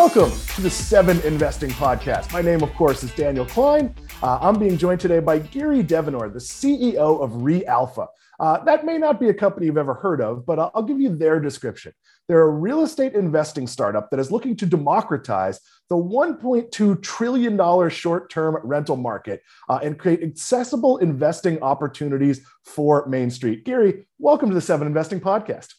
Welcome 0.00 0.30
to 0.54 0.60
the 0.60 0.70
Seven 0.70 1.20
Investing 1.22 1.70
Podcast. 1.70 2.32
My 2.32 2.40
name, 2.40 2.62
of 2.62 2.72
course, 2.74 3.02
is 3.02 3.12
Daniel 3.14 3.44
Kline. 3.44 3.92
Uh, 4.22 4.38
I'm 4.40 4.56
being 4.56 4.78
joined 4.78 5.00
today 5.00 5.18
by 5.18 5.40
Giri 5.40 5.82
Devanur, 5.82 6.32
the 6.32 6.38
CEO 6.38 7.20
of 7.20 7.32
ReAlpha. 7.32 8.06
Uh, 8.38 8.62
that 8.62 8.86
may 8.86 8.96
not 8.96 9.18
be 9.18 9.28
a 9.28 9.34
company 9.34 9.66
you've 9.66 9.76
ever 9.76 9.94
heard 9.94 10.20
of, 10.20 10.46
but 10.46 10.60
I'll, 10.60 10.84
give 10.84 11.00
you 11.00 11.16
their 11.16 11.40
description. 11.40 11.92
They're 12.28 12.42
a 12.42 12.48
real 12.48 12.84
estate 12.84 13.14
investing 13.14 13.66
startup 13.66 14.08
that 14.10 14.20
is 14.20 14.30
looking 14.30 14.54
to 14.58 14.66
democratize 14.66 15.58
the 15.90 15.96
$1.2 15.96 17.02
trillion 17.02 17.90
short 17.90 18.30
term 18.30 18.56
rental 18.62 18.96
market 18.96 19.42
uh, 19.68 19.80
and 19.82 19.98
create 19.98 20.22
accessible 20.22 20.98
investing 20.98 21.60
opportunities 21.60 22.46
for 22.64 23.04
Main 23.08 23.30
Street. 23.30 23.64
Giri, 23.64 24.06
welcome 24.20 24.48
to 24.48 24.54
the 24.54 24.60
Seven 24.60 24.86
Investing 24.86 25.20
Podcast. 25.20 25.74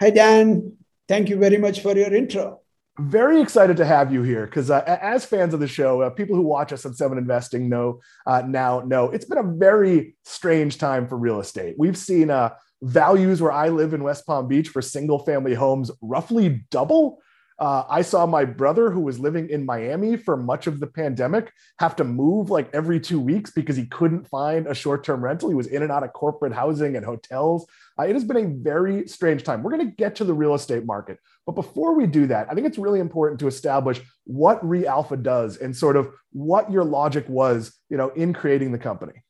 Hi, 0.00 0.10
Dan. 0.10 0.78
Thank 1.06 1.28
you 1.28 1.36
very 1.36 1.58
much 1.58 1.80
for 1.80 1.96
your 1.96 2.12
intro. 2.12 2.60
Very 3.00 3.40
excited 3.40 3.78
to 3.78 3.84
have 3.86 4.12
you 4.12 4.22
here 4.22 4.44
because, 4.44 4.70
uh, 4.70 4.82
as 4.86 5.24
fans 5.24 5.54
of 5.54 5.60
the 5.60 5.66
show, 5.66 6.02
uh, 6.02 6.10
people 6.10 6.36
who 6.36 6.42
watch 6.42 6.70
us 6.70 6.84
on 6.84 6.92
Seven 6.92 7.16
Investing 7.16 7.68
know 7.68 8.00
uh, 8.26 8.42
now 8.46 8.80
know 8.80 9.10
it's 9.10 9.24
been 9.24 9.38
a 9.38 9.42
very 9.42 10.16
strange 10.24 10.76
time 10.76 11.08
for 11.08 11.16
real 11.16 11.40
estate. 11.40 11.76
We've 11.78 11.96
seen 11.96 12.30
uh, 12.30 12.50
values 12.82 13.40
where 13.40 13.52
I 13.52 13.70
live 13.70 13.94
in 13.94 14.02
West 14.02 14.26
Palm 14.26 14.48
Beach 14.48 14.68
for 14.68 14.82
single 14.82 15.18
family 15.20 15.54
homes 15.54 15.90
roughly 16.02 16.62
double 16.70 17.20
uh, 17.60 17.84
I 17.90 18.00
saw 18.00 18.24
my 18.24 18.46
brother, 18.46 18.90
who 18.90 19.00
was 19.00 19.18
living 19.18 19.50
in 19.50 19.66
Miami 19.66 20.16
for 20.16 20.34
much 20.34 20.66
of 20.66 20.80
the 20.80 20.86
pandemic, 20.86 21.52
have 21.78 21.94
to 21.96 22.04
move 22.04 22.48
like 22.48 22.70
every 22.72 22.98
two 22.98 23.20
weeks 23.20 23.50
because 23.50 23.76
he 23.76 23.84
couldn't 23.84 24.26
find 24.28 24.66
a 24.66 24.74
short 24.74 25.04
term 25.04 25.22
rental. 25.22 25.50
He 25.50 25.54
was 25.54 25.66
in 25.66 25.82
and 25.82 25.92
out 25.92 26.02
of 26.02 26.14
corporate 26.14 26.54
housing 26.54 26.96
and 26.96 27.04
hotels. 27.04 27.66
Uh, 27.98 28.04
it 28.04 28.14
has 28.14 28.24
been 28.24 28.38
a 28.38 28.46
very 28.46 29.06
strange 29.06 29.44
time. 29.44 29.62
We're 29.62 29.76
going 29.76 29.86
to 29.86 29.94
get 29.94 30.16
to 30.16 30.24
the 30.24 30.32
real 30.32 30.54
estate 30.54 30.86
market. 30.86 31.18
But 31.44 31.52
before 31.52 31.94
we 31.94 32.06
do 32.06 32.26
that, 32.28 32.48
I 32.50 32.54
think 32.54 32.66
it's 32.66 32.78
really 32.78 32.98
important 32.98 33.38
to 33.40 33.46
establish 33.46 34.00
what 34.24 34.64
ReAlpha 34.64 35.22
does 35.22 35.58
and 35.58 35.76
sort 35.76 35.96
of 35.96 36.08
what 36.32 36.72
your 36.72 36.84
logic 36.84 37.28
was, 37.28 37.76
you 37.90 37.98
know, 37.98 38.08
in 38.08 38.32
creating 38.32 38.72
the 38.72 38.78
company. 38.78 39.22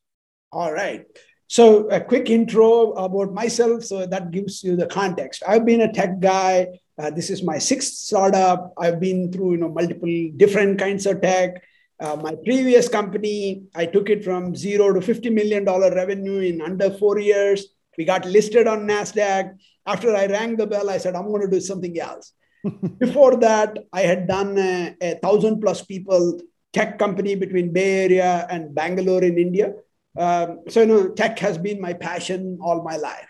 All 0.53 0.73
right. 0.73 1.05
So 1.49 1.89
a 1.89 2.01
quick 2.01 2.31
intro 2.31 2.93
about 2.93 3.33
myself, 3.33 3.83
so 3.83 4.07
that 4.07 4.31
gives 4.31 4.63
you 4.63 4.77
the 4.77 4.87
context. 4.87 5.43
I've 5.45 5.67
been 5.67 5.81
a 5.81 5.93
tech 5.93 6.21
guy 6.21 6.69
uh, 7.01 7.11
this 7.11 7.31
is 7.31 7.43
my 7.43 7.59
sixth 7.59 7.95
startup. 7.95 8.75
I've 8.79 9.01
been 9.01 9.33
through 9.33 9.53
you 9.53 9.57
know 9.59 9.69
multiple 9.69 10.31
different 10.37 10.79
kinds 10.79 11.07
of 11.07 11.21
tech. 11.23 11.63
Uh, 11.99 12.17
my 12.17 12.35
previous 12.45 12.89
company, 12.89 13.65
I 13.75 13.87
took 13.87 14.09
it 14.11 14.25
from 14.25 14.55
zero 14.55 14.93
to 14.93 15.01
fifty 15.01 15.31
million 15.31 15.65
dollar 15.65 15.95
revenue 15.95 16.41
in 16.41 16.61
under 16.61 16.91
four 16.91 17.19
years. 17.19 17.67
We 17.97 18.05
got 18.05 18.25
listed 18.25 18.67
on 18.67 18.87
Nasdaq. 18.87 19.57
After 19.87 20.15
I 20.15 20.27
rang 20.27 20.57
the 20.57 20.67
bell, 20.67 20.91
I 20.91 20.99
said 20.99 21.15
I'm 21.15 21.29
going 21.29 21.43
to 21.43 21.51
do 21.51 21.61
something 21.61 21.99
else. 21.99 22.33
Before 22.99 23.37
that, 23.37 23.79
I 23.93 24.03
had 24.03 24.29
done 24.29 24.59
a, 24.59 24.97
a 25.01 25.15
thousand 25.17 25.61
plus 25.61 25.83
people 25.83 26.41
tech 26.73 26.99
company 26.99 27.35
between 27.35 27.73
Bay 27.73 28.05
Area 28.05 28.47
and 28.51 28.75
Bangalore 28.75 29.25
in 29.25 29.39
India. 29.39 29.75
Um, 30.19 30.61
so 30.69 30.81
you 30.81 30.87
know, 30.87 31.09
tech 31.09 31.39
has 31.39 31.57
been 31.59 31.81
my 31.81 31.95
passion 31.95 32.59
all 32.63 32.83
my 32.83 32.97
life. 32.97 33.29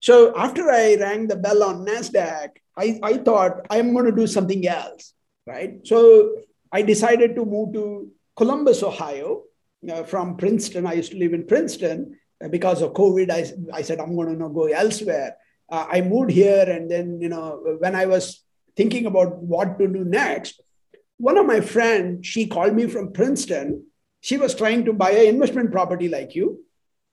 So 0.00 0.36
after 0.36 0.70
I 0.70 0.94
rang 0.94 1.26
the 1.26 1.36
bell 1.36 1.62
on 1.64 1.84
NASDAQ, 1.84 2.50
I, 2.76 2.98
I 3.02 3.16
thought 3.18 3.66
I'm 3.70 3.92
going 3.92 4.06
to 4.06 4.12
do 4.12 4.26
something 4.26 4.66
else, 4.66 5.14
right? 5.46 5.80
So 5.84 6.36
I 6.70 6.82
decided 6.82 7.34
to 7.36 7.44
move 7.44 7.72
to 7.74 8.10
Columbus, 8.36 8.82
Ohio 8.82 9.44
uh, 9.90 10.02
from 10.02 10.36
Princeton. 10.36 10.86
I 10.86 10.94
used 10.94 11.12
to 11.12 11.18
live 11.18 11.32
in 11.32 11.46
Princeton. 11.46 12.18
Uh, 12.42 12.48
because 12.48 12.82
of 12.82 12.92
COVID, 12.92 13.30
I, 13.30 13.50
I 13.72 13.82
said, 13.82 13.98
I'm 13.98 14.14
going 14.14 14.38
to 14.38 14.48
go 14.48 14.66
elsewhere. 14.66 15.36
Uh, 15.70 15.86
I 15.90 16.02
moved 16.02 16.30
here. 16.30 16.64
And 16.68 16.90
then, 16.90 17.20
you 17.20 17.30
know, 17.30 17.76
when 17.78 17.94
I 17.94 18.06
was 18.06 18.42
thinking 18.76 19.06
about 19.06 19.38
what 19.38 19.78
to 19.78 19.88
do 19.88 20.04
next, 20.04 20.60
one 21.16 21.38
of 21.38 21.46
my 21.46 21.60
friends, 21.60 22.26
she 22.26 22.46
called 22.46 22.74
me 22.74 22.86
from 22.88 23.12
Princeton. 23.12 23.86
She 24.20 24.36
was 24.36 24.54
trying 24.54 24.84
to 24.84 24.92
buy 24.92 25.12
an 25.12 25.28
investment 25.28 25.72
property 25.72 26.08
like 26.08 26.34
you. 26.34 26.60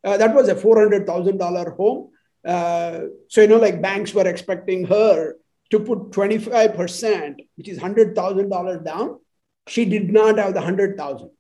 Uh, 0.04 0.18
that 0.18 0.36
was 0.36 0.50
a 0.50 0.56
$400,000 0.56 1.78
home 1.78 2.10
uh, 2.46 3.02
so, 3.30 3.42
you 3.42 3.48
know, 3.48 3.58
like 3.58 3.82
banks 3.82 4.14
were 4.14 4.28
expecting 4.28 4.86
her 4.86 5.36
to 5.74 5.80
put 5.80 6.12
25%, 6.12 7.36
which 7.56 7.68
is 7.68 7.80
$100,000 7.80 8.86
down. 8.86 9.20
She 9.68 9.86
did 9.86 10.14
not 10.14 10.38
have 10.38 10.54
the 10.54 10.60
100,000. 10.60 11.32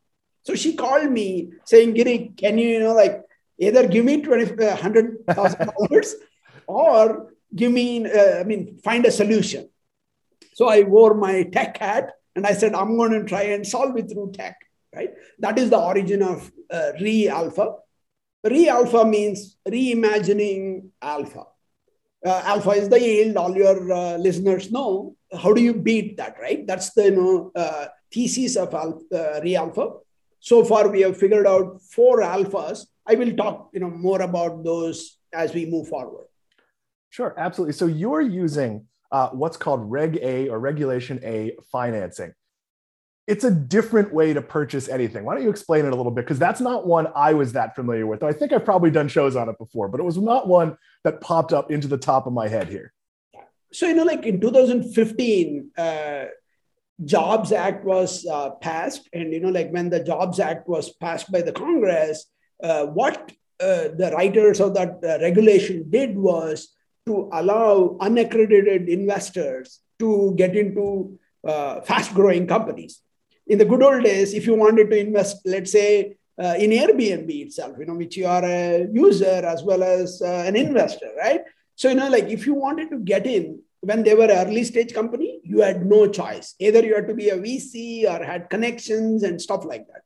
So 0.41 0.55
she 0.55 0.75
called 0.75 1.11
me 1.11 1.51
saying, 1.65 1.93
Giri, 1.93 2.33
can 2.35 2.57
you, 2.57 2.67
you 2.69 2.79
know, 2.79 2.93
like 2.93 3.21
either 3.59 3.87
give 3.87 4.05
me 4.05 4.23
$100,000 4.23 6.13
or 6.67 7.31
give 7.55 7.71
me, 7.71 8.11
uh, 8.11 8.39
I 8.39 8.43
mean, 8.43 8.79
find 8.83 9.05
a 9.05 9.11
solution. 9.11 9.69
So 10.55 10.67
I 10.67 10.81
wore 10.81 11.13
my 11.13 11.43
tech 11.43 11.77
hat 11.77 12.13
and 12.35 12.47
I 12.47 12.53
said, 12.53 12.73
I'm 12.73 12.97
going 12.97 13.11
to 13.11 13.23
try 13.25 13.43
and 13.43 13.67
solve 13.67 13.95
it 13.97 14.09
through 14.09 14.31
tech, 14.31 14.57
right? 14.95 15.11
That 15.39 15.59
is 15.59 15.69
the 15.69 15.79
origin 15.79 16.23
of 16.23 16.51
uh, 16.71 16.93
Re-Alpha. 16.99 17.75
Re-alpha 18.43 19.05
means 19.05 19.57
reimagining 19.67 20.89
alpha. 21.01 21.45
Uh, 22.25 22.41
alpha 22.45 22.71
is 22.71 22.87
the 22.87 22.99
yield, 22.99 23.35
all 23.35 23.55
your 23.55 23.91
uh, 23.91 24.17
listeners 24.17 24.71
know. 24.71 25.15
How 25.37 25.51
do 25.51 25.61
you 25.61 25.73
beat 25.73 26.17
that, 26.17 26.37
right? 26.39 26.65
That's 26.65 26.93
the 26.93 27.05
you 27.05 27.11
know, 27.11 27.51
uh, 27.55 27.87
thesis 28.11 28.55
of 28.55 28.73
alpha, 28.73 29.37
uh, 29.37 29.41
re-alpha. 29.41 29.95
So 30.39 30.63
far, 30.63 30.87
we 30.89 31.01
have 31.01 31.17
figured 31.17 31.47
out 31.47 31.81
four 31.81 32.21
alphas. 32.21 32.85
I 33.05 33.15
will 33.15 33.35
talk 33.35 33.69
you 33.73 33.79
know, 33.81 33.89
more 33.89 34.21
about 34.21 34.63
those 34.63 35.17
as 35.33 35.53
we 35.53 35.65
move 35.65 35.87
forward. 35.89 36.25
Sure, 37.09 37.33
absolutely. 37.37 37.73
So 37.73 37.87
you're 37.87 38.21
using 38.21 38.87
uh, 39.11 39.29
what's 39.29 39.57
called 39.57 39.91
Reg 39.91 40.17
A 40.21 40.49
or 40.49 40.59
Regulation 40.59 41.19
A 41.23 41.55
financing 41.71 42.33
it's 43.25 43.45
a 43.45 43.51
different 43.51 44.13
way 44.13 44.33
to 44.33 44.41
purchase 44.41 44.89
anything. 44.89 45.23
Why 45.23 45.35
don't 45.35 45.43
you 45.43 45.49
explain 45.49 45.85
it 45.85 45.93
a 45.93 45.95
little 45.95 46.11
bit? 46.11 46.25
Because 46.25 46.39
that's 46.39 46.59
not 46.59 46.85
one 46.85 47.07
I 47.15 47.33
was 47.33 47.53
that 47.53 47.75
familiar 47.75 48.05
with. 48.05 48.21
I 48.21 48.33
think 48.33 48.51
I've 48.51 48.65
probably 48.65 48.91
done 48.91 49.07
shows 49.07 49.35
on 49.35 49.47
it 49.47 49.57
before, 49.57 49.87
but 49.87 49.99
it 49.99 50.03
was 50.03 50.17
not 50.17 50.47
one 50.47 50.77
that 51.05 51.21
popped 51.21 51.53
up 51.53 51.71
into 51.71 51.87
the 51.87 51.97
top 51.97 52.27
of 52.27 52.33
my 52.33 52.49
head 52.49 52.67
here. 52.67 52.91
So, 53.71 53.87
you 53.87 53.95
know, 53.95 54.03
like 54.03 54.25
in 54.25 54.41
2015, 54.41 55.71
uh, 55.77 56.25
Jobs 57.03 57.51
Act 57.53 57.85
was 57.85 58.25
uh, 58.25 58.51
passed. 58.51 59.09
And, 59.13 59.31
you 59.31 59.39
know, 59.39 59.49
like 59.49 59.71
when 59.71 59.89
the 59.89 60.03
Jobs 60.03 60.39
Act 60.39 60.67
was 60.67 60.93
passed 60.93 61.31
by 61.31 61.41
the 61.41 61.53
Congress, 61.53 62.25
uh, 62.61 62.85
what 62.87 63.31
uh, 63.59 63.87
the 63.95 64.11
writers 64.15 64.59
of 64.59 64.73
that 64.73 64.99
uh, 65.03 65.19
regulation 65.21 65.89
did 65.89 66.17
was 66.17 66.75
to 67.05 67.29
allow 67.31 67.97
unaccredited 68.01 68.89
investors 68.89 69.79
to 69.99 70.33
get 70.35 70.55
into 70.55 71.17
uh, 71.47 71.81
fast 71.81 72.13
growing 72.13 72.47
companies 72.47 73.01
in 73.47 73.57
the 73.57 73.65
good 73.65 73.83
old 73.83 74.03
days, 74.03 74.33
if 74.33 74.45
you 74.45 74.55
wanted 74.55 74.89
to 74.89 74.97
invest, 74.97 75.41
let's 75.45 75.71
say, 75.71 76.17
uh, 76.41 76.55
in 76.57 76.71
Airbnb 76.71 77.29
itself, 77.29 77.75
you 77.77 77.85
know, 77.85 77.95
which 77.95 78.17
you 78.17 78.25
are 78.25 78.43
a 78.43 78.87
user 78.91 79.41
as 79.45 79.63
well 79.63 79.83
as 79.83 80.21
uh, 80.21 80.43
an 80.47 80.55
investor, 80.55 81.11
right? 81.17 81.41
So, 81.75 81.89
you 81.89 81.95
know, 81.95 82.09
like 82.09 82.25
if 82.25 82.45
you 82.45 82.53
wanted 82.53 82.89
to 82.91 82.97
get 82.99 83.27
in 83.27 83.59
when 83.81 84.01
they 84.01 84.15
were 84.15 84.27
early 84.27 84.63
stage 84.63 84.93
company, 84.93 85.41
you 85.43 85.59
had 85.59 85.85
no 85.85 86.07
choice. 86.07 86.55
Either 86.59 86.83
you 86.83 86.95
had 86.95 87.07
to 87.07 87.13
be 87.13 87.29
a 87.29 87.37
VC 87.37 88.05
or 88.05 88.23
had 88.23 88.49
connections 88.49 89.23
and 89.23 89.41
stuff 89.41 89.65
like 89.65 89.85
that. 89.87 90.03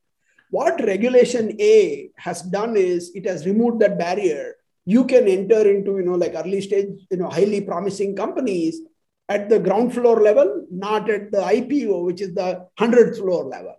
What 0.50 0.80
Regulation 0.84 1.56
A 1.60 2.10
has 2.16 2.42
done 2.42 2.76
is 2.76 3.12
it 3.14 3.24
has 3.26 3.46
removed 3.46 3.80
that 3.80 3.98
barrier. 3.98 4.54
You 4.84 5.04
can 5.04 5.28
enter 5.28 5.70
into, 5.70 5.98
you 5.98 6.04
know, 6.04 6.14
like 6.14 6.32
early 6.34 6.60
stage, 6.60 7.06
you 7.10 7.18
know, 7.18 7.28
highly 7.28 7.60
promising 7.60 8.16
companies 8.16 8.80
at 9.28 9.48
the 9.48 9.58
ground 9.58 9.94
floor 9.94 10.20
level, 10.20 10.66
not 10.70 11.10
at 11.10 11.30
the 11.30 11.38
IPO, 11.38 12.04
which 12.04 12.20
is 12.20 12.34
the 12.34 12.66
100th 12.78 13.18
floor 13.18 13.44
level. 13.44 13.76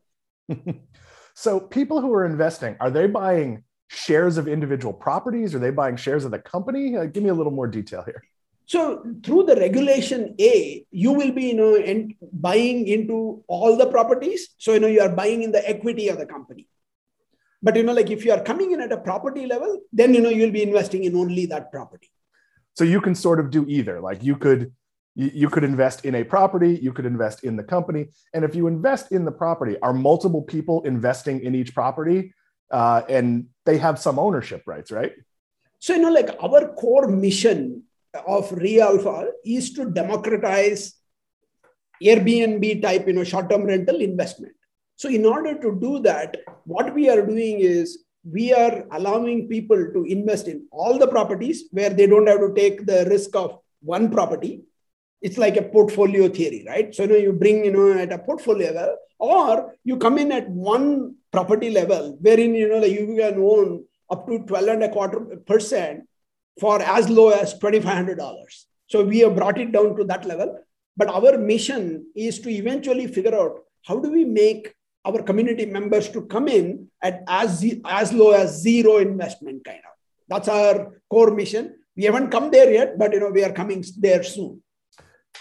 so, 1.33 1.59
people 1.59 2.01
who 2.01 2.13
are 2.13 2.25
investing, 2.25 2.75
are 2.79 2.91
they 2.91 3.07
buying 3.07 3.63
shares 3.87 4.37
of 4.37 4.47
individual 4.47 4.93
properties? 4.93 5.55
Are 5.55 5.59
they 5.59 5.71
buying 5.71 5.97
shares 5.97 6.23
of 6.25 6.31
the 6.31 6.39
company? 6.39 6.95
Uh, 6.95 7.05
give 7.05 7.23
me 7.23 7.29
a 7.29 7.33
little 7.33 7.51
more 7.51 7.67
detail 7.67 8.03
here. 8.03 8.23
So, 8.67 9.03
through 9.23 9.43
the 9.45 9.55
regulation 9.55 10.35
A, 10.39 10.85
you 10.91 11.11
will 11.11 11.31
be, 11.31 11.47
you 11.47 11.55
know, 11.55 11.75
in, 11.75 12.15
buying 12.31 12.87
into 12.87 13.43
all 13.47 13.75
the 13.75 13.87
properties. 13.87 14.49
So, 14.59 14.73
you 14.73 14.79
know, 14.79 14.87
you 14.87 15.01
are 15.01 15.09
buying 15.09 15.41
in 15.41 15.51
the 15.51 15.67
equity 15.67 16.07
of 16.09 16.19
the 16.19 16.27
company. 16.27 16.67
But, 17.63 17.75
you 17.75 17.83
know, 17.83 17.93
like 17.93 18.11
if 18.11 18.23
you 18.23 18.31
are 18.31 18.41
coming 18.41 18.71
in 18.71 18.81
at 18.81 18.91
a 18.91 18.97
property 18.97 19.47
level, 19.47 19.81
then, 19.91 20.13
you 20.13 20.21
know, 20.21 20.29
you'll 20.29 20.51
be 20.51 20.61
investing 20.61 21.03
in 21.03 21.15
only 21.15 21.47
that 21.47 21.71
property. 21.71 22.11
So, 22.75 22.83
you 22.83 23.01
can 23.01 23.15
sort 23.15 23.39
of 23.39 23.49
do 23.49 23.65
either. 23.67 23.99
Like 23.99 24.23
you 24.23 24.37
could 24.37 24.71
you, 25.19 25.49
could 25.49 25.65
invest 25.65 26.05
in 26.05 26.15
a 26.15 26.23
property, 26.23 26.79
you 26.81 26.93
could 26.93 27.05
invest 27.05 27.43
in 27.43 27.57
the 27.57 27.63
company. 27.63 28.07
And 28.33 28.45
if 28.45 28.55
you 28.55 28.67
invest 28.67 29.11
in 29.11 29.25
the 29.25 29.31
property, 29.31 29.77
are 29.81 29.93
multiple 29.93 30.41
people 30.41 30.81
investing 30.83 31.41
in 31.41 31.55
each 31.55 31.73
property? 31.73 32.33
Uh, 32.71 33.01
and 33.09 33.47
they 33.65 33.77
have 33.77 33.99
some 33.99 34.17
ownership 34.17 34.63
rights, 34.65 34.91
right? 34.91 35.11
So, 35.79 35.93
you 35.93 36.01
know, 36.01 36.11
like 36.11 36.29
our 36.41 36.73
core 36.73 37.09
mission 37.09 37.83
of 38.27 38.49
ReAlpha 38.51 39.31
is 39.45 39.73
to 39.73 39.89
democratize 39.89 40.95
Airbnb 42.01 42.81
type, 42.81 43.05
you 43.07 43.13
know, 43.13 43.25
short-term 43.25 43.63
rental 43.65 43.97
investment. 43.97 44.53
So, 44.95 45.09
in 45.09 45.25
order 45.25 45.59
to 45.59 45.77
do 45.81 45.99
that, 45.99 46.37
what 46.63 46.93
we 46.93 47.09
are 47.09 47.25
doing 47.25 47.59
is 47.59 48.05
we 48.23 48.53
are 48.53 48.85
allowing 48.91 49.49
people 49.49 49.91
to 49.93 50.05
invest 50.05 50.47
in 50.47 50.65
all 50.71 50.97
the 50.97 51.07
properties 51.07 51.65
where 51.71 51.89
they 51.89 52.07
don't 52.07 52.27
have 52.27 52.39
to 52.39 52.53
take 52.53 52.85
the 52.85 53.05
risk 53.09 53.35
of 53.35 53.59
one 53.81 54.11
property 54.11 54.61
it's 55.21 55.37
like 55.37 55.57
a 55.57 55.61
portfolio 55.61 56.29
theory, 56.29 56.65
right? 56.67 56.93
So 56.93 57.03
you 57.03 57.09
know 57.09 57.15
you 57.15 57.33
bring 57.33 57.65
you 57.65 57.71
know 57.71 57.91
at 57.93 58.11
a 58.11 58.19
portfolio 58.19 58.71
level, 58.71 58.97
or 59.19 59.75
you 59.83 59.97
come 59.97 60.17
in 60.17 60.31
at 60.31 60.49
one 60.49 61.15
property 61.31 61.69
level, 61.69 62.17
wherein 62.21 62.55
you 62.55 62.69
know 62.69 62.79
like 62.79 62.91
you 62.91 63.15
can 63.17 63.39
own 63.39 63.83
up 64.09 64.27
to 64.27 64.39
twelve 64.39 64.67
and 64.67 64.83
a 64.83 64.89
quarter 64.89 65.19
percent 65.45 66.07
for 66.59 66.81
as 66.81 67.09
low 67.09 67.29
as 67.29 67.57
twenty 67.57 67.79
five 67.79 67.95
hundred 67.95 68.17
dollars. 68.17 68.65
So 68.87 69.03
we 69.03 69.19
have 69.19 69.35
brought 69.35 69.59
it 69.59 69.71
down 69.71 69.95
to 69.97 70.03
that 70.05 70.25
level. 70.25 70.59
But 70.97 71.07
our 71.09 71.37
mission 71.37 72.07
is 72.15 72.39
to 72.39 72.49
eventually 72.49 73.07
figure 73.07 73.35
out 73.35 73.59
how 73.85 73.99
do 73.99 74.11
we 74.11 74.25
make 74.25 74.73
our 75.05 75.21
community 75.21 75.65
members 75.65 76.09
to 76.09 76.23
come 76.23 76.47
in 76.47 76.89
at 77.01 77.23
as, 77.27 77.63
as 77.85 78.11
low 78.11 78.31
as 78.31 78.61
zero 78.61 78.97
investment 78.97 79.63
kind 79.63 79.79
of. 79.79 79.93
That's 80.27 80.49
our 80.49 81.01
core 81.09 81.31
mission. 81.33 81.75
We 81.95 82.03
haven't 82.03 82.31
come 82.31 82.51
there 82.51 82.71
yet, 82.71 82.97
but 82.99 83.13
you 83.13 83.19
know 83.21 83.29
we 83.29 83.43
are 83.43 83.53
coming 83.53 83.83
there 83.97 84.23
soon. 84.23 84.61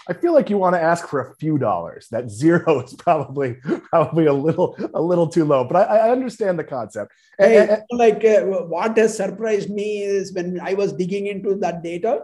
I 0.07 0.13
feel 0.13 0.33
like 0.33 0.49
you 0.49 0.57
want 0.57 0.75
to 0.75 0.81
ask 0.81 1.07
for 1.07 1.19
a 1.21 1.35
few 1.35 1.57
dollars. 1.57 2.07
That 2.09 2.29
zero 2.31 2.81
is 2.81 2.93
probably 2.95 3.57
probably 3.89 4.25
a 4.25 4.33
little 4.33 4.75
a 4.93 5.01
little 5.01 5.27
too 5.27 5.45
low, 5.45 5.63
but 5.63 5.75
I, 5.77 5.97
I 5.97 6.11
understand 6.11 6.57
the 6.57 6.63
concept. 6.63 7.11
Hey, 7.37 7.57
and, 7.57 7.69
and, 7.69 7.83
like 7.91 8.23
uh, 8.25 8.41
what 8.43 8.97
has 8.97 9.15
surprised 9.15 9.69
me 9.69 10.01
is 10.01 10.33
when 10.33 10.59
I 10.61 10.73
was 10.73 10.93
digging 10.93 11.27
into 11.27 11.55
that 11.55 11.83
data, 11.83 12.23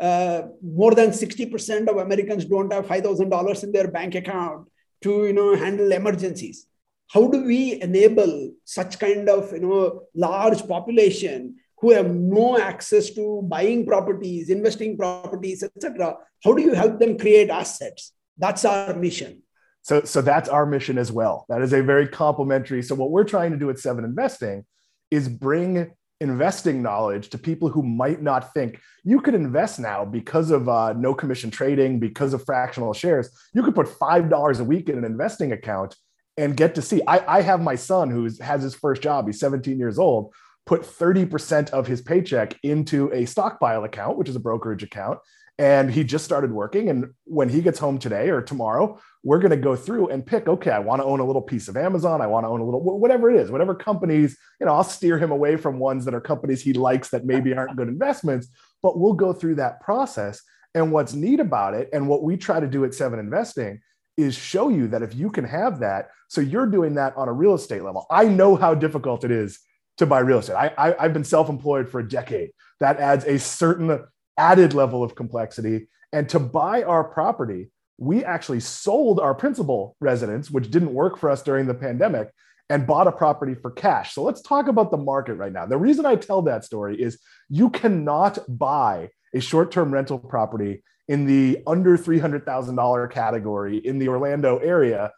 uh, 0.00 0.42
more 0.62 0.94
than 0.94 1.12
sixty 1.12 1.46
percent 1.46 1.88
of 1.88 1.96
Americans 1.96 2.44
don't 2.44 2.72
have 2.72 2.86
five 2.86 3.02
thousand 3.02 3.30
dollars 3.30 3.64
in 3.64 3.72
their 3.72 3.90
bank 3.90 4.14
account 4.14 4.68
to 5.02 5.26
you 5.26 5.32
know 5.32 5.56
handle 5.56 5.90
emergencies. 5.92 6.66
How 7.08 7.26
do 7.26 7.44
we 7.44 7.80
enable 7.82 8.52
such 8.64 8.98
kind 8.98 9.28
of 9.28 9.52
you 9.52 9.60
know 9.60 10.02
large 10.14 10.66
population 10.68 11.56
who 11.84 11.90
have 11.90 12.14
no 12.14 12.58
access 12.58 13.10
to 13.10 13.42
buying 13.42 13.84
properties, 13.84 14.48
investing 14.48 14.96
properties, 14.96 15.62
etc. 15.62 16.16
How 16.42 16.54
do 16.54 16.62
you 16.62 16.72
help 16.72 16.98
them 16.98 17.18
create 17.18 17.50
assets? 17.50 18.14
That's 18.38 18.64
our 18.64 18.94
mission. 18.94 19.42
So, 19.82 20.02
so 20.02 20.22
that's 20.22 20.48
our 20.48 20.64
mission 20.64 20.96
as 20.96 21.12
well. 21.12 21.44
That 21.50 21.60
is 21.60 21.74
a 21.74 21.82
very 21.82 22.08
complementary. 22.08 22.82
So, 22.82 22.94
what 22.94 23.10
we're 23.10 23.24
trying 23.24 23.50
to 23.50 23.58
do 23.58 23.68
at 23.68 23.78
Seven 23.78 24.02
Investing 24.02 24.64
is 25.10 25.28
bring 25.28 25.92
investing 26.22 26.80
knowledge 26.80 27.28
to 27.28 27.36
people 27.36 27.68
who 27.68 27.82
might 27.82 28.22
not 28.22 28.54
think 28.54 28.80
you 29.04 29.20
could 29.20 29.34
invest 29.34 29.78
now 29.78 30.06
because 30.06 30.50
of 30.50 30.70
uh, 30.70 30.94
no 30.94 31.12
commission 31.12 31.50
trading, 31.50 32.00
because 32.00 32.32
of 32.32 32.46
fractional 32.46 32.94
shares. 32.94 33.28
You 33.52 33.62
could 33.62 33.74
put 33.74 33.88
five 33.88 34.30
dollars 34.30 34.58
a 34.58 34.64
week 34.64 34.88
in 34.88 34.96
an 34.96 35.04
investing 35.04 35.52
account 35.52 35.96
and 36.38 36.56
get 36.56 36.76
to 36.76 36.82
see. 36.82 37.02
I, 37.06 37.38
I 37.38 37.42
have 37.42 37.60
my 37.60 37.74
son 37.74 38.08
who 38.08 38.26
has 38.40 38.62
his 38.62 38.74
first 38.74 39.02
job. 39.02 39.26
He's 39.26 39.38
17 39.38 39.78
years 39.78 39.98
old 39.98 40.32
put 40.66 40.82
30% 40.82 41.70
of 41.70 41.86
his 41.86 42.00
paycheck 42.00 42.58
into 42.62 43.12
a 43.12 43.26
stockpile 43.26 43.84
account, 43.84 44.16
which 44.16 44.28
is 44.28 44.36
a 44.36 44.40
brokerage 44.40 44.82
account. 44.82 45.18
And 45.56 45.90
he 45.90 46.02
just 46.02 46.24
started 46.24 46.50
working. 46.50 46.88
And 46.88 47.12
when 47.24 47.48
he 47.48 47.62
gets 47.62 47.78
home 47.78 47.98
today 47.98 48.30
or 48.30 48.42
tomorrow, 48.42 48.98
we're 49.22 49.38
going 49.38 49.52
to 49.52 49.56
go 49.56 49.76
through 49.76 50.08
and 50.08 50.26
pick, 50.26 50.48
okay, 50.48 50.72
I 50.72 50.80
want 50.80 51.00
to 51.00 51.06
own 51.06 51.20
a 51.20 51.24
little 51.24 51.42
piece 51.42 51.68
of 51.68 51.76
Amazon. 51.76 52.20
I 52.20 52.26
want 52.26 52.44
to 52.44 52.48
own 52.48 52.60
a 52.60 52.64
little, 52.64 52.82
whatever 52.82 53.30
it 53.30 53.40
is, 53.40 53.52
whatever 53.52 53.74
companies, 53.74 54.36
you 54.58 54.66
know, 54.66 54.72
I'll 54.72 54.82
steer 54.82 55.16
him 55.16 55.30
away 55.30 55.56
from 55.56 55.78
ones 55.78 56.04
that 56.06 56.14
are 56.14 56.20
companies 56.20 56.60
he 56.60 56.72
likes 56.72 57.10
that 57.10 57.24
maybe 57.24 57.54
aren't 57.54 57.76
good 57.76 57.88
investments, 57.88 58.48
but 58.82 58.98
we'll 58.98 59.12
go 59.12 59.32
through 59.32 59.56
that 59.56 59.80
process. 59.80 60.42
And 60.74 60.90
what's 60.90 61.14
neat 61.14 61.38
about 61.38 61.74
it, 61.74 61.88
and 61.92 62.08
what 62.08 62.24
we 62.24 62.36
try 62.36 62.58
to 62.58 62.66
do 62.66 62.84
at 62.84 62.94
Seven 62.94 63.20
Investing, 63.20 63.80
is 64.16 64.34
show 64.34 64.68
you 64.68 64.88
that 64.88 65.02
if 65.02 65.14
you 65.14 65.30
can 65.30 65.44
have 65.44 65.80
that, 65.80 66.08
so 66.28 66.40
you're 66.40 66.66
doing 66.66 66.94
that 66.94 67.16
on 67.16 67.28
a 67.28 67.32
real 67.32 67.54
estate 67.54 67.84
level. 67.84 68.06
I 68.10 68.24
know 68.24 68.56
how 68.56 68.74
difficult 68.74 69.24
it 69.24 69.30
is 69.30 69.60
to 69.98 70.06
buy 70.06 70.20
real 70.20 70.38
estate. 70.38 70.56
I, 70.56 70.72
I, 70.76 71.02
have 71.02 71.12
been 71.12 71.24
self 71.24 71.48
employed 71.48 71.88
for 71.88 72.00
a 72.00 72.08
decade. 72.08 72.50
That 72.80 72.98
adds 72.98 73.24
a 73.24 73.38
certain 73.38 74.04
added 74.36 74.74
level 74.74 75.02
of 75.02 75.14
complexity. 75.14 75.88
And 76.12 76.28
to 76.30 76.38
buy 76.38 76.82
our 76.82 77.04
property, 77.04 77.70
we 77.98 78.24
actually 78.24 78.60
sold 78.60 79.20
our 79.20 79.34
principal 79.34 79.96
residence, 80.00 80.50
which 80.50 80.70
didn't 80.70 80.92
work 80.92 81.18
for 81.18 81.30
us 81.30 81.42
during 81.42 81.66
the 81.66 81.74
pandemic, 81.74 82.30
and 82.70 82.86
bought 82.86 83.06
a 83.06 83.12
property 83.12 83.54
for 83.54 83.70
cash. 83.70 84.14
So 84.14 84.22
let's 84.22 84.42
talk 84.42 84.68
about 84.68 84.90
the 84.90 84.96
market 84.96 85.34
right 85.34 85.52
now. 85.52 85.66
The 85.66 85.76
reason 85.76 86.06
I 86.06 86.16
tell 86.16 86.42
that 86.42 86.64
story 86.64 87.00
is 87.00 87.18
you 87.48 87.70
cannot 87.70 88.38
buy 88.48 89.10
a 89.34 89.40
short 89.40 89.70
term 89.70 89.92
rental 89.92 90.18
property 90.18 90.82
in 91.08 91.26
the 91.26 91.62
under 91.66 91.98
$300,000 91.98 93.10
category 93.10 93.78
in 93.78 93.98
the 93.98 94.08
Orlando 94.08 94.58
area 94.58 95.12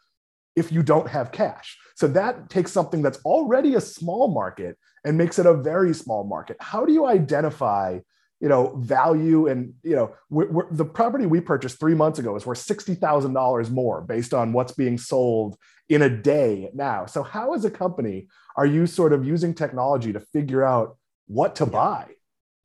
if 0.56 0.73
you 0.73 0.82
don't 0.82 1.08
have 1.08 1.31
cash. 1.31 1.79
So 1.94 2.08
that 2.08 2.50
takes 2.50 2.73
something 2.73 3.03
that's 3.03 3.19
already 3.25 3.75
a 3.75 3.81
small 3.81 4.29
market 4.29 4.76
and 5.05 5.17
makes 5.17 5.38
it 5.38 5.47
a 5.47 5.55
very 5.55 5.94
small 5.94 6.25
market. 6.25 6.56
How 6.61 6.85
do 6.85 6.93
you 6.93 7.06
identify, 7.06 8.00
you 8.41 8.49
know, 8.49 8.75
value 8.76 9.47
and 9.47 9.75
you 9.82 9.94
know, 9.94 10.14
we're, 10.31 10.50
we're, 10.50 10.73
the 10.73 10.85
property 10.85 11.26
we 11.26 11.41
purchased 11.41 11.79
three 11.79 11.94
months 11.94 12.19
ago 12.19 12.35
is 12.37 12.44
worth 12.44 12.58
sixty 12.58 12.94
thousand 12.94 13.35
dollars 13.35 13.70
more 13.70 14.00
based 14.03 14.35
on 14.35 14.53
what's 14.53 14.73
being 14.73 14.99
sold 14.99 15.56
in 15.88 16.03
a 16.03 16.11
day 16.11 16.70
now. 16.75 17.06
So 17.06 17.23
how, 17.23 17.55
as 17.55 17.64
a 17.64 17.70
company, 17.70 18.29
are 18.56 18.67
you 18.67 18.87
sort 18.87 19.12
of 19.12 19.25
using 19.25 19.55
technology 19.55 20.12
to 20.12 20.20
figure 20.20 20.64
out 20.64 20.97
what 21.26 21.55
to 21.56 21.67
buy? 21.67 22.06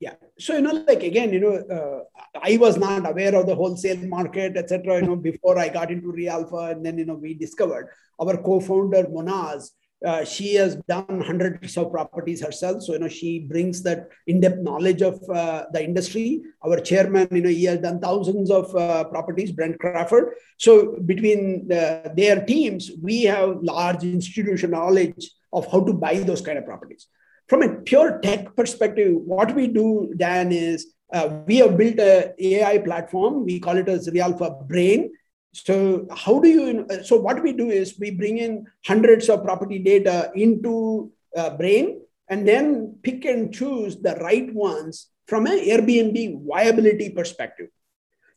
Yeah. 0.02 0.16
So 0.40 0.56
you 0.56 0.62
know, 0.62 0.84
like 0.88 1.04
again, 1.04 1.32
you 1.32 1.40
know, 1.40 1.56
uh, 1.78 2.40
I 2.42 2.58
was 2.58 2.76
not 2.76 3.08
aware 3.08 3.36
of 3.36 3.46
the 3.46 3.54
wholesale 3.54 4.04
market, 4.08 4.58
etc. 4.58 4.96
You 4.96 5.04
know, 5.04 5.16
before 5.30 5.60
I 5.60 5.70
got 5.70 5.92
into 5.92 6.12
Realpha, 6.12 6.72
and 6.72 6.84
then 6.84 6.98
you 6.98 7.06
know, 7.06 7.14
we 7.14 7.36
discovered 7.36 7.88
our 8.20 8.36
co-founder 8.38 9.04
Monaz. 9.04 9.70
Uh, 10.04 10.26
she 10.26 10.56
has 10.56 10.78
done 10.90 11.22
hundreds 11.22 11.78
of 11.78 11.92
properties 11.92 12.42
herself, 12.42 12.82
so 12.82 12.94
you 12.94 13.00
know 13.00 13.08
she 13.08 13.38
brings 13.42 13.84
that 13.84 14.10
in-depth 14.26 14.58
knowledge 14.58 15.04
of 15.04 15.22
uh, 15.30 15.66
the 15.72 15.84
industry. 15.84 16.42
Our 16.66 16.80
chairman, 16.80 17.28
you 17.32 17.44
know, 17.44 17.50
he 17.50 17.66
has 17.66 17.82
done 17.82 18.00
thousands 18.00 18.50
of 18.50 18.76
uh, 18.76 19.04
properties, 19.04 19.52
Brent 19.52 19.80
Crawford. 19.80 20.34
So 20.58 20.98
between 21.06 21.68
the, 21.68 22.12
their 22.18 22.44
teams, 22.44 22.90
we 23.00 23.26
have 23.26 23.62
large 23.62 24.04
institutional 24.04 24.72
knowledge 24.72 25.30
of 25.54 25.72
how 25.72 25.82
to 25.82 25.94
buy 25.94 26.16
those 26.16 26.42
kind 26.42 26.58
of 26.58 26.66
properties 26.66 27.06
from 27.52 27.64
a 27.64 27.76
pure 27.82 28.18
tech 28.20 28.56
perspective, 28.56 29.14
what 29.14 29.54
we 29.54 29.68
do, 29.68 30.14
Dan, 30.16 30.54
is 30.54 30.94
uh, 31.14 31.40
we 31.46 31.58
have 31.58 31.76
built 31.76 32.00
a 32.00 32.34
AI 32.40 32.78
platform. 32.78 33.44
We 33.44 33.60
call 33.60 33.76
it 33.76 33.90
as 33.90 34.08
Realpha 34.08 34.66
Brain. 34.70 35.12
So 35.54 36.08
how 36.16 36.40
do 36.40 36.48
you? 36.48 36.88
So 37.04 37.18
what 37.18 37.44
we 37.44 37.52
do 37.52 37.70
is 37.70 38.00
we 38.00 38.12
bring 38.12 38.38
in 38.38 38.68
hundreds 38.86 39.28
of 39.28 39.44
property 39.44 39.80
data 39.80 40.32
into 40.34 41.12
uh, 41.36 41.50
Brain, 41.58 42.00
and 42.30 42.48
then 42.48 42.96
pick 43.04 43.26
and 43.26 43.54
choose 43.54 43.98
the 43.98 44.16
right 44.22 44.48
ones 44.54 45.08
from 45.28 45.46
an 45.46 45.60
Airbnb 45.60 46.48
viability 46.48 47.10
perspective. 47.10 47.68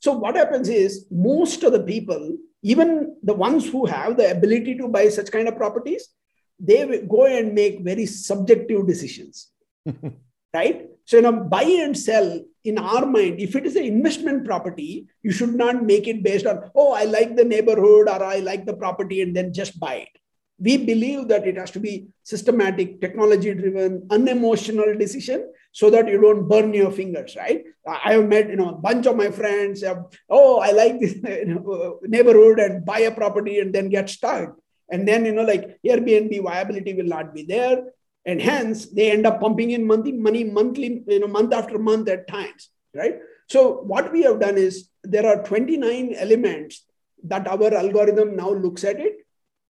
So 0.01 0.11
what 0.11 0.35
happens 0.35 0.69
is 0.69 1.07
most 1.13 1.63
of 1.63 1.71
the 1.71 1.85
people, 1.85 2.37
even 2.65 3.15
the 3.23 3.35
ones 3.35 3.65
who 3.65 3.87
have 3.87 4.17
the 4.17 4.33
ability 4.33 4.77
to 4.79 4.89
buy 4.89 5.09
such 5.09 5.31
kind 5.31 5.47
of 5.47 5.57
properties, 5.57 6.09
they 6.67 7.03
go 7.09 7.27
and 7.27 7.55
make 7.55 7.81
very 7.81 8.07
subjective 8.07 8.87
decisions 8.87 9.51
right? 10.55 10.89
So 11.05 11.17
you 11.19 11.23
know 11.23 11.33
buy 11.33 11.65
and 11.65 11.99
sell 11.99 12.41
in 12.65 12.79
our 12.79 13.05
mind 13.05 13.41
if 13.41 13.55
it 13.57 13.67
is 13.67 13.77
an 13.77 13.85
investment 13.85 14.47
property 14.47 15.07
you 15.23 15.33
should 15.33 15.55
not 15.55 15.83
make 15.85 16.09
it 16.09 16.23
based 16.23 16.47
on 16.47 16.71
oh 16.75 16.93
i 16.93 17.05
like 17.05 17.37
the 17.37 17.45
neighborhood 17.45 18.09
or 18.09 18.25
i 18.25 18.39
like 18.39 18.65
the 18.65 18.73
property 18.73 19.21
and 19.21 19.37
then 19.37 19.53
just 19.53 19.79
buy 19.79 19.97
it. 19.97 20.09
We 20.59 20.79
believe 20.79 21.29
that 21.29 21.47
it 21.49 21.59
has 21.59 21.73
to 21.73 21.81
be 21.81 22.07
systematic 22.23 23.01
technology 23.01 23.53
driven 23.53 24.07
unemotional 24.09 24.97
decision 24.97 25.53
so 25.73 25.91
that 25.91 26.07
you 26.09 26.21
don't 26.21 26.49
burn 26.49 26.73
your 26.73 26.93
fingers 26.93 27.37
right? 27.37 27.65
I 27.87 28.13
have 28.13 28.29
met 28.29 28.49
you 28.49 28.57
know 28.57 28.71
a 28.71 28.81
bunch 28.87 29.07
of 29.07 29.17
my 29.17 29.31
friends 29.31 29.83
have, 29.83 30.05
oh 30.31 30.61
i 30.61 30.71
like 30.71 31.01
this 31.01 31.17
neighborhood 32.03 32.61
and 32.61 32.87
buy 32.87 33.01
a 33.01 33.11
property 33.11 33.59
and 33.59 33.75
then 33.75 33.91
get 33.91 34.09
stuck 34.09 34.57
and 34.91 35.07
then, 35.09 35.25
you 35.25 35.33
know, 35.33 35.43
like 35.43 35.79
Airbnb 35.85 36.43
viability 36.43 36.95
will 36.95 37.05
not 37.05 37.35
be 37.35 37.43
there. 37.45 37.85
And 38.27 38.41
hence 38.41 38.87
they 38.87 39.11
end 39.11 39.27
up 39.27 39.41
pumping 39.41 39.73
in 39.73 39.87
monthly 39.87 40.13
money 40.13 40.45
monthly, 40.45 41.05
you 41.07 41.21
know, 41.21 41.27
month 41.27 41.53
after 41.53 41.79
month 41.79 42.09
at 42.09 42.27
times, 42.27 42.71
right? 42.95 43.19
So 43.49 43.83
what 43.83 44.13
we 44.13 44.23
have 44.23 44.41
done 44.41 44.57
is 44.57 44.89
there 45.03 45.27
are 45.27 45.45
29 45.45 46.15
elements 46.17 46.87
that 47.25 47.47
our 47.47 47.75
algorithm 47.75 48.37
now 48.37 48.51
looks 48.51 48.85
at 48.85 48.99
it. 48.99 49.17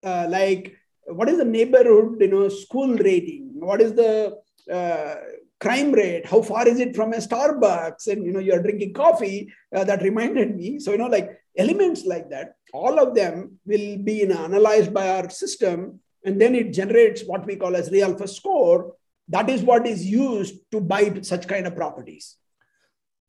Uh, 0.04 0.28
like 0.30 0.78
what 1.06 1.30
is 1.30 1.38
the 1.38 1.46
neighborhood, 1.46 2.18
you 2.20 2.28
know, 2.30 2.48
school 2.50 2.96
rating? 2.96 3.52
What 3.56 3.82
is 3.82 3.94
the 3.94 4.38
uh, 4.72 5.16
crime 5.60 5.92
rate 5.92 6.26
how 6.26 6.42
far 6.42 6.68
is 6.68 6.80
it 6.80 6.96
from 6.96 7.14
a 7.14 7.18
starbucks 7.18 8.08
and 8.08 8.24
you 8.24 8.32
know 8.32 8.40
you're 8.40 8.62
drinking 8.62 8.94
coffee 8.94 9.52
uh, 9.76 9.84
that 9.84 10.04
reminded 10.04 10.56
me 10.56 10.80
so 10.80 10.92
you 10.92 10.98
know 10.98 11.08
like 11.08 11.42
elements 11.58 12.06
like 12.06 12.30
that 12.30 12.56
all 12.74 13.00
of 13.00 13.16
them 13.16 13.60
will 13.66 13.98
be 13.98 14.24
analyzed 14.24 14.94
by 14.94 15.10
our 15.10 15.30
system 15.30 16.00
and 16.24 16.42
then 16.42 16.56
it 16.56 16.74
generates 16.74 17.24
what 17.24 17.46
we 17.46 17.56
call 17.56 17.76
as 17.76 17.90
real 17.90 18.14
Realpha 18.14 18.28
score. 18.28 18.94
That 19.30 19.50
is 19.50 19.62
what 19.62 19.88
is 19.88 20.06
used 20.06 20.56
to 20.72 20.82
buy 20.82 21.22
such 21.22 21.48
kind 21.48 21.66
of 21.68 21.76
properties. 21.76 22.36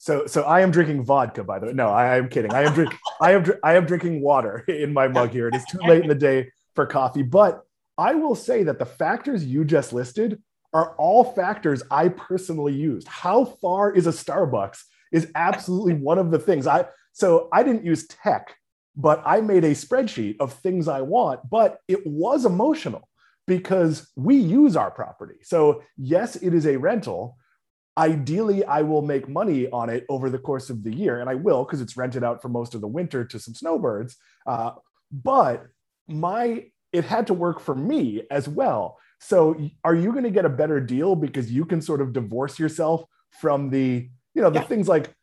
So 0.01 0.27
so 0.27 0.43
i 0.43 0.61
am 0.61 0.71
drinking 0.71 1.05
vodka 1.05 1.45
by 1.45 1.59
the 1.59 1.67
way. 1.67 1.73
No 1.73 1.89
i 1.89 2.17
am 2.17 2.29
kidding. 2.29 2.53
I 2.53 2.65
am 2.65 2.75
drink 2.75 2.95
i 3.21 3.33
am 3.33 3.45
i 3.65 3.75
am 3.75 3.85
drinking 3.87 4.21
water 4.21 4.65
in 4.69 4.93
my 4.93 5.09
mug 5.09 5.31
here. 5.31 5.49
It 5.49 5.57
is 5.57 5.65
too 5.65 5.81
late 5.87 6.03
in 6.03 6.09
the 6.09 6.15
day 6.15 6.51
for 6.75 6.87
coffee. 6.87 7.23
But 7.23 7.65
i 7.97 8.15
will 8.15 8.35
say 8.35 8.63
that 8.65 8.79
the 8.79 8.87
factors 8.87 9.45
you 9.45 9.65
just 9.65 9.93
listed 9.93 10.43
are 10.73 10.95
all 10.97 11.25
factors 11.25 11.83
I 11.91 12.09
personally 12.09 12.75
used. 12.75 13.09
How 13.09 13.45
far 13.45 13.93
is 13.93 14.07
a 14.07 14.11
Starbucks 14.11 14.83
is 15.13 15.31
absolutely 15.35 15.95
one 15.95 16.19
of 16.19 16.31
the 16.31 16.39
things. 16.39 16.67
I 16.67 16.87
So 17.19 17.49
I 17.53 17.65
didn't 17.65 17.85
use 17.85 18.07
tech, 18.07 18.55
but 18.97 19.21
I 19.27 19.41
made 19.41 19.65
a 19.65 19.73
spreadsheet 19.73 20.37
of 20.39 20.53
things 20.53 20.87
I 20.87 21.01
want, 21.01 21.41
but 21.51 21.79
it 21.89 22.07
was 22.07 22.45
emotional 22.45 23.09
because 23.49 24.09
we 24.15 24.37
use 24.37 24.77
our 24.77 24.93
property. 24.93 25.35
So, 25.43 25.83
yes, 25.97 26.37
it 26.37 26.55
is 26.55 26.65
a 26.65 26.77
rental. 26.77 27.37
Ideally, 27.97 28.65
I 28.65 28.83
will 28.83 29.03
make 29.03 29.29
money 29.29 29.69
on 29.71 29.91
it 29.91 30.07
over 30.09 30.31
the 30.31 30.39
course 30.39 30.71
of 30.71 30.85
the 30.85 30.95
year, 30.95 31.21
and 31.21 31.29
I 31.29 31.35
will 31.35 31.65
because 31.65 31.81
it's 31.81 31.97
rented 31.97 32.23
out 32.23 32.41
for 32.41 32.51
most 32.51 32.77
of 32.77 32.81
the 32.81 32.87
winter 32.87 33.25
to 33.25 33.39
some 33.41 33.55
snowbirds. 33.55 34.15
Uh, 34.47 34.73
but 35.11 35.67
my 36.07 36.67
it 36.93 37.05
had 37.05 37.27
to 37.27 37.35
work 37.35 37.59
for 37.59 37.75
me 37.75 38.23
as 38.31 38.47
well. 38.47 38.97
So, 39.19 39.57
are 39.83 39.97
you 39.97 40.13
going 40.13 40.23
to 40.23 40.31
get 40.31 40.45
a 40.45 40.49
better 40.49 40.79
deal 40.79 41.17
because 41.17 41.51
you 41.51 41.65
can 41.65 41.83
sort 41.83 42.01
of 42.01 42.13
divorce 42.13 42.61
yourself 42.61 43.03
from 43.41 43.71
the 43.71 44.09
you 44.35 44.43
know 44.43 44.51
the 44.51 44.61
yeah. 44.61 44.67
things 44.67 44.87
like 44.87 45.07
like 45.07 45.17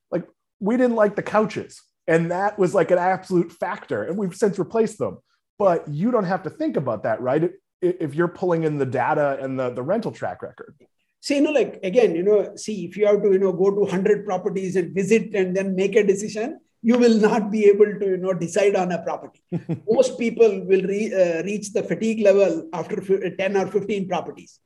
we 0.60 0.78
didn't 0.78 0.96
like 0.96 1.16
the 1.16 1.24
couches. 1.24 1.82
And 2.08 2.32
that 2.32 2.60
was 2.60 2.74
like 2.74 2.92
an 2.92 3.00
absolute 3.00 3.52
factor. 3.52 4.04
And 4.04 4.18
we've 4.18 4.36
since 4.36 4.60
replaced 4.60 5.00
them. 5.00 5.18
But 5.58 5.88
you 5.88 6.12
don't 6.12 6.26
have 6.26 6.44
to 6.44 6.50
think 6.50 6.78
about 6.78 7.04
that 7.04 7.22
right? 7.22 7.52
If 7.82 8.16
you're 8.16 8.28
pulling 8.28 8.64
in 8.64 8.78
the 8.78 8.86
data 8.86 9.38
and 9.42 9.60
the, 9.60 9.70
the 9.70 9.84
rental 9.84 10.12
track 10.12 10.42
record. 10.42 10.76
See 11.22 11.36
you 11.36 11.42
know 11.42 11.52
like 11.52 11.80
again 11.82 12.16
you 12.16 12.22
know 12.22 12.56
see 12.56 12.86
if 12.86 12.96
you 12.96 13.08
have 13.08 13.24
to 13.24 13.32
you 13.32 13.40
know 13.40 13.52
go 13.52 13.72
to 13.72 13.82
100 13.82 14.26
properties 14.26 14.76
and 14.76 14.94
visit 14.94 15.34
and 15.34 15.56
then 15.56 15.76
make 15.76 15.96
a 15.96 16.04
decision 16.04 16.60
you 16.84 17.00
will 17.00 17.18
not 17.18 17.50
be 17.52 17.66
able 17.66 17.92
to 18.00 18.06
you 18.12 18.18
know 18.18 18.34
decide 18.34 18.76
on 18.76 18.92
a 18.92 19.02
property. 19.02 19.42
Most 19.90 20.20
people 20.20 20.64
will 20.66 20.84
re, 20.84 21.12
uh, 21.12 21.42
reach 21.44 21.74
the 21.74 21.82
fatigue 21.82 22.22
level 22.24 22.70
after 22.74 22.98
10 22.98 23.58
or 23.58 23.66
15 23.66 24.08
properties 24.08 24.60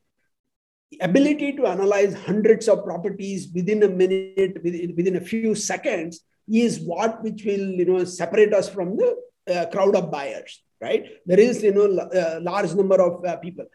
ability 1.01 1.53
to 1.53 1.65
analyze 1.65 2.13
hundreds 2.13 2.67
of 2.67 2.83
properties 2.83 3.49
within 3.53 3.83
a 3.83 3.87
minute 3.87 4.59
within, 4.63 4.95
within 4.95 5.15
a 5.17 5.21
few 5.21 5.53
seconds 5.53 6.21
is 6.47 6.79
what 6.79 7.23
which 7.23 7.45
will 7.45 7.67
you 7.79 7.85
know 7.85 8.03
separate 8.03 8.53
us 8.53 8.67
from 8.67 8.97
the 8.97 9.15
uh, 9.53 9.65
crowd 9.67 9.95
of 9.95 10.11
buyers 10.11 10.61
right? 10.81 11.05
There 11.25 11.39
is 11.39 11.61
you 11.63 11.73
know 11.73 11.97
uh, 11.99 12.39
large 12.41 12.73
number 12.73 13.01
of 13.01 13.25
uh, 13.25 13.37
people. 13.37 13.65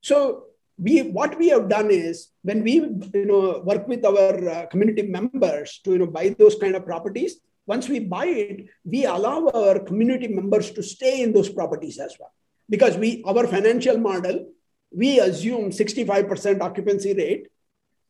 So 0.00 0.44
we 0.78 1.02
what 1.02 1.38
we 1.38 1.48
have 1.48 1.68
done 1.68 1.90
is 1.90 2.28
when 2.42 2.62
we 2.62 2.74
you 2.74 3.26
know 3.26 3.62
work 3.64 3.86
with 3.88 4.04
our 4.04 4.48
uh, 4.48 4.66
community 4.66 5.02
members 5.02 5.80
to 5.84 5.92
you 5.92 5.98
know 5.98 6.06
buy 6.06 6.34
those 6.38 6.56
kind 6.56 6.74
of 6.74 6.84
properties 6.84 7.36
once 7.66 7.88
we 7.88 8.00
buy 8.00 8.26
it 8.26 8.66
we 8.84 9.04
allow 9.04 9.48
our 9.48 9.78
community 9.78 10.26
members 10.26 10.70
to 10.72 10.82
stay 10.82 11.22
in 11.22 11.32
those 11.32 11.48
properties 11.48 11.98
as 11.98 12.16
well. 12.18 12.32
Because 12.68 12.96
we 12.96 13.22
our 13.26 13.46
financial 13.46 13.98
model 13.98 14.46
we 14.94 15.20
assume 15.20 15.70
65% 15.70 16.60
occupancy 16.60 17.14
rate 17.14 17.48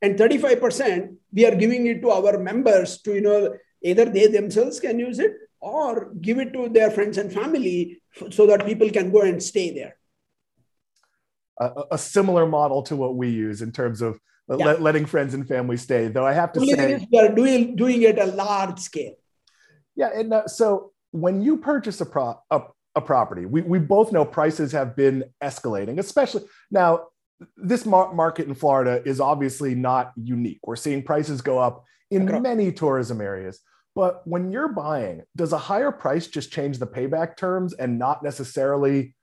and 0.00 0.18
35% 0.18 1.16
we 1.32 1.46
are 1.46 1.54
giving 1.54 1.86
it 1.86 2.02
to 2.02 2.10
our 2.10 2.38
members 2.38 3.00
to 3.02 3.14
you 3.14 3.20
know 3.20 3.54
either 3.82 4.04
they 4.04 4.26
themselves 4.26 4.80
can 4.80 4.98
use 4.98 5.18
it 5.18 5.32
or 5.60 6.12
give 6.20 6.38
it 6.38 6.52
to 6.52 6.68
their 6.68 6.90
friends 6.90 7.18
and 7.18 7.32
family 7.32 8.02
so 8.30 8.46
that 8.46 8.66
people 8.66 8.90
can 8.90 9.10
go 9.12 9.22
and 9.22 9.42
stay 9.42 9.72
there 9.72 9.96
a, 11.60 11.84
a 11.92 11.98
similar 11.98 12.46
model 12.46 12.82
to 12.82 12.96
what 12.96 13.14
we 13.14 13.28
use 13.28 13.62
in 13.62 13.72
terms 13.72 14.02
of 14.02 14.18
yeah. 14.48 14.66
let, 14.66 14.82
letting 14.82 15.06
friends 15.06 15.34
and 15.34 15.46
family 15.46 15.76
stay 15.76 16.08
though 16.08 16.26
i 16.26 16.32
have 16.32 16.52
to 16.52 16.60
Only 16.60 16.74
say 16.74 17.06
we 17.10 17.18
are 17.18 17.32
doing, 17.34 17.76
doing 17.76 18.02
it 18.02 18.18
at 18.18 18.28
a 18.28 18.32
large 18.32 18.80
scale 18.80 19.14
yeah 19.94 20.10
and 20.14 20.32
uh, 20.32 20.46
so 20.46 20.92
when 21.12 21.42
you 21.42 21.58
purchase 21.58 22.00
a, 22.00 22.06
pro, 22.06 22.40
a, 22.50 22.62
a 22.94 23.00
property. 23.00 23.46
We, 23.46 23.62
we 23.62 23.78
both 23.78 24.12
know 24.12 24.25
prices 24.25 24.72
have 24.72 24.96
been 24.96 25.25
escalating, 25.42 25.99
especially 25.99 26.44
now. 26.70 27.06
This 27.56 27.84
mar- 27.84 28.14
market 28.14 28.46
in 28.46 28.54
Florida 28.54 29.02
is 29.04 29.20
obviously 29.20 29.75
not 29.75 30.12
unique. 30.16 30.61
We're 30.64 30.76
seeing 30.76 31.02
prices 31.02 31.40
go 31.40 31.58
up 31.58 31.84
in 32.08 32.40
many 32.40 32.70
tourism 32.70 33.20
areas. 33.20 33.58
But 33.94 34.26
when 34.26 34.50
you're 34.50 34.68
buying, 34.68 35.22
does 35.37 35.52
a 35.52 35.58
higher 35.58 35.90
price 35.90 36.26
just 36.26 36.52
change 36.52 36.78
the 36.78 36.87
payback 36.87 37.37
terms 37.37 37.75
and 37.75 37.99
not 37.99 38.22
necessarily 38.22 39.14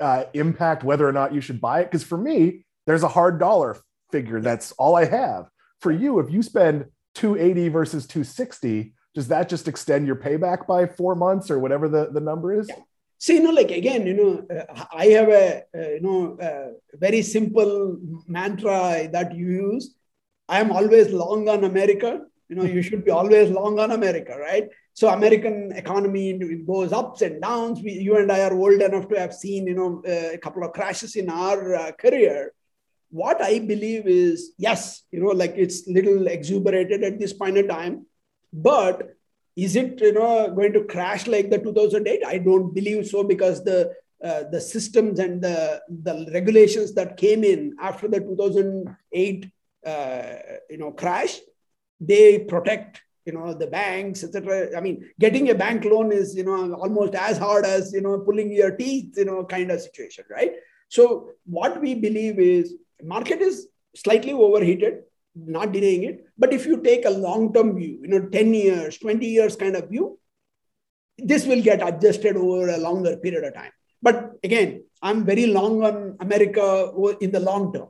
uh, 0.00 0.24
impact 0.34 0.82
whether 0.82 1.06
or 1.06 1.12
not 1.12 1.34
you 1.34 1.40
should 1.40 1.60
buy 1.60 1.80
it? 1.80 1.84
Because 1.84 2.02
for 2.02 2.18
me, 2.18 2.64
there's 2.86 3.02
a 3.02 3.08
hard 3.08 3.38
dollar 3.38 3.76
figure. 4.10 4.40
That's 4.40 4.72
all 4.72 4.96
I 4.96 5.04
have. 5.04 5.48
For 5.80 5.92
you, 5.92 6.18
if 6.18 6.30
you 6.30 6.42
spend 6.42 6.86
280 7.14 7.68
versus 7.68 8.06
260, 8.06 8.94
does 9.14 9.28
that 9.28 9.48
just 9.48 9.68
extend 9.68 10.06
your 10.06 10.16
payback 10.16 10.66
by 10.66 10.86
four 10.86 11.14
months 11.14 11.50
or 11.50 11.58
whatever 11.58 11.88
the, 11.88 12.08
the 12.10 12.20
number 12.20 12.58
is? 12.58 12.68
Yeah. 12.68 12.76
See, 13.22 13.34
you 13.34 13.42
know, 13.44 13.50
like 13.52 13.70
again, 13.70 14.04
you 14.04 14.14
know, 14.14 14.44
uh, 14.50 14.84
I 14.92 15.06
have 15.16 15.28
a, 15.28 15.62
uh, 15.72 15.90
you 15.90 16.00
know, 16.00 16.36
uh, 16.40 16.72
very 16.94 17.22
simple 17.22 17.96
mantra 18.26 19.08
that 19.12 19.32
you 19.32 19.46
use. 19.46 19.94
I 20.48 20.58
am 20.58 20.72
always 20.72 21.12
long 21.12 21.48
on 21.48 21.62
America. 21.62 22.22
You 22.48 22.56
know, 22.56 22.64
you 22.64 22.82
should 22.86 23.04
be 23.04 23.12
always 23.12 23.48
long 23.48 23.78
on 23.78 23.92
America, 23.92 24.36
right? 24.36 24.68
So 24.94 25.08
American 25.08 25.70
economy 25.70 26.30
it 26.30 26.66
goes 26.66 26.92
ups 26.92 27.22
and 27.22 27.40
downs. 27.40 27.80
We, 27.80 27.92
you 27.92 28.16
and 28.16 28.32
I 28.32 28.40
are 28.40 28.54
old 28.54 28.82
enough 28.82 29.08
to 29.10 29.20
have 29.20 29.32
seen, 29.32 29.68
you 29.68 29.76
know, 29.76 30.02
uh, 30.04 30.34
a 30.34 30.38
couple 30.38 30.64
of 30.64 30.72
crashes 30.72 31.14
in 31.14 31.30
our 31.30 31.76
uh, 31.76 31.92
career. 31.92 32.52
What 33.10 33.40
I 33.40 33.60
believe 33.60 34.08
is, 34.08 34.50
yes, 34.58 35.04
you 35.12 35.20
know, 35.20 35.30
like 35.30 35.54
it's 35.56 35.86
little 35.86 36.26
exuberated 36.26 37.04
at 37.04 37.20
this 37.20 37.32
point 37.32 37.56
in 37.56 37.68
time, 37.68 38.04
but 38.52 39.14
is 39.56 39.76
it 39.76 40.00
you 40.00 40.12
know 40.12 40.50
going 40.54 40.72
to 40.72 40.84
crash 40.84 41.26
like 41.26 41.50
the 41.50 41.58
2008 41.58 42.24
i 42.26 42.38
don't 42.38 42.74
believe 42.74 43.06
so 43.06 43.22
because 43.22 43.62
the 43.64 43.92
uh, 44.24 44.44
the 44.50 44.60
systems 44.60 45.18
and 45.18 45.42
the 45.42 45.82
the 45.88 46.30
regulations 46.32 46.94
that 46.94 47.16
came 47.16 47.42
in 47.44 47.74
after 47.80 48.08
the 48.08 48.20
2008 48.20 49.50
uh, 49.84 50.32
you 50.70 50.78
know 50.78 50.92
crash 50.92 51.38
they 52.00 52.38
protect 52.38 53.02
you 53.26 53.32
know 53.32 53.52
the 53.52 53.66
banks 53.66 54.24
etc 54.24 54.76
i 54.76 54.80
mean 54.80 55.08
getting 55.20 55.50
a 55.50 55.54
bank 55.54 55.84
loan 55.84 56.12
is 56.12 56.34
you 56.34 56.44
know 56.44 56.74
almost 56.74 57.14
as 57.14 57.38
hard 57.38 57.64
as 57.64 57.92
you 57.92 58.00
know 58.00 58.18
pulling 58.20 58.52
your 58.52 58.72
teeth 58.72 59.14
you 59.16 59.24
know 59.24 59.44
kind 59.44 59.70
of 59.70 59.80
situation 59.80 60.24
right? 60.30 60.52
So 60.88 61.30
what 61.46 61.80
we 61.80 61.94
believe 61.94 62.38
is 62.38 62.74
market 63.02 63.40
is 63.40 63.68
slightly 63.96 64.32
overheated 64.32 65.04
not 65.34 65.72
denying 65.72 66.04
it. 66.04 66.26
But 66.38 66.52
if 66.52 66.66
you 66.66 66.82
take 66.82 67.04
a 67.04 67.10
long 67.10 67.52
term 67.52 67.76
view, 67.76 68.00
you 68.02 68.08
know, 68.08 68.28
10 68.28 68.54
years, 68.54 68.98
20 68.98 69.26
years 69.26 69.56
kind 69.56 69.76
of 69.76 69.88
view, 69.88 70.18
this 71.18 71.46
will 71.46 71.62
get 71.62 71.86
adjusted 71.86 72.36
over 72.36 72.68
a 72.68 72.78
longer 72.78 73.16
period 73.16 73.44
of 73.44 73.54
time. 73.54 73.72
But 74.00 74.32
again, 74.42 74.84
I'm 75.00 75.24
very 75.24 75.46
long 75.46 75.84
on 75.84 76.16
America 76.20 76.92
in 77.20 77.30
the 77.30 77.40
long 77.40 77.72
term. 77.72 77.88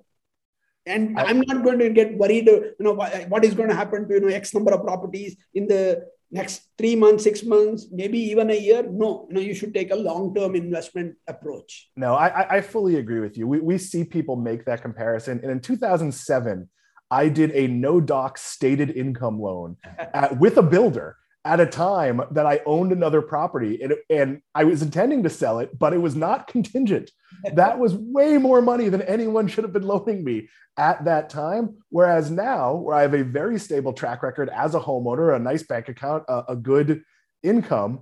And 0.85 1.19
I, 1.19 1.31
am 1.31 1.41
not 1.41 1.63
going 1.63 1.79
to 1.79 1.91
get 1.91 2.17
worried, 2.19 2.47
you 2.47 2.75
know, 2.81 2.95
what 2.95 3.45
is 3.45 3.55
going 3.55 3.69
to 3.69 3.75
happen 3.75 4.09
to, 4.09 4.15
you 4.15 4.21
know, 4.21 4.29
X 4.29 4.53
number 4.53 4.73
of 4.73 4.83
properties 4.83 5.37
in 5.55 5.69
the 5.69 6.05
next 6.33 6.63
three 6.77 6.97
months, 6.97 7.23
six 7.23 7.45
months, 7.45 7.87
maybe 7.93 8.19
even 8.19 8.51
a 8.51 8.59
year. 8.59 8.83
No, 8.91 9.29
no, 9.31 9.41
you 9.41 9.55
should 9.55 9.75
take 9.75 9.93
a 9.93 9.97
long-term 9.97 10.57
investment 10.57 11.15
approach. 11.29 11.91
No, 11.95 12.15
I, 12.15 12.57
I 12.57 12.61
fully 12.63 12.97
agree 12.97 13.21
with 13.21 13.39
you. 13.39 13.47
We, 13.47 13.61
we 13.61 13.79
see 13.79 14.03
people 14.03 14.35
make 14.35 14.65
that 14.65 14.83
comparison. 14.83 15.39
And 15.43 15.53
in 15.53 15.61
2007, 15.61 16.69
I 17.13 17.29
did 17.29 17.51
a 17.51 17.69
no 17.69 18.01
doc 18.01 18.39
stated 18.39 18.91
income 18.91 19.39
loan 19.39 19.77
at, 19.99 20.39
with 20.39 20.57
a 20.57 20.63
builder 20.63 21.19
at 21.45 21.61
a 21.61 21.67
time 21.67 22.23
that 22.31 22.47
I 22.47 22.61
owned 22.65 22.91
another 22.91 23.21
property 23.21 23.83
and, 23.83 23.95
and 24.09 24.41
I 24.55 24.65
was 24.65 24.81
intending 24.81 25.23
to 25.25 25.29
sell 25.29 25.59
it, 25.59 25.79
but 25.79 25.93
it 25.93 25.99
was 25.99 26.17
not 26.17 26.47
contingent. 26.47 27.11
That 27.53 27.79
was 27.79 27.95
way 27.95 28.39
more 28.39 28.63
money 28.63 28.89
than 28.89 29.03
anyone 29.03 29.47
should 29.47 29.65
have 29.65 29.75
been 29.75 29.87
loaning 29.87 30.25
me 30.25 30.49
at 30.79 31.05
that 31.05 31.29
time. 31.29 31.77
Whereas 31.91 32.31
now, 32.31 32.77
where 32.77 32.97
I 32.97 33.03
have 33.03 33.13
a 33.13 33.25
very 33.25 33.59
stable 33.59 33.93
track 33.93 34.23
record 34.23 34.49
as 34.49 34.75
a 34.75 34.81
homeowner, 34.81 35.37
a 35.37 35.39
nice 35.39 35.65
bank 35.65 35.91
account, 35.91 36.25
a, 36.29 36.45
a 36.49 36.57
good 36.57 37.03
income, 37.43 38.01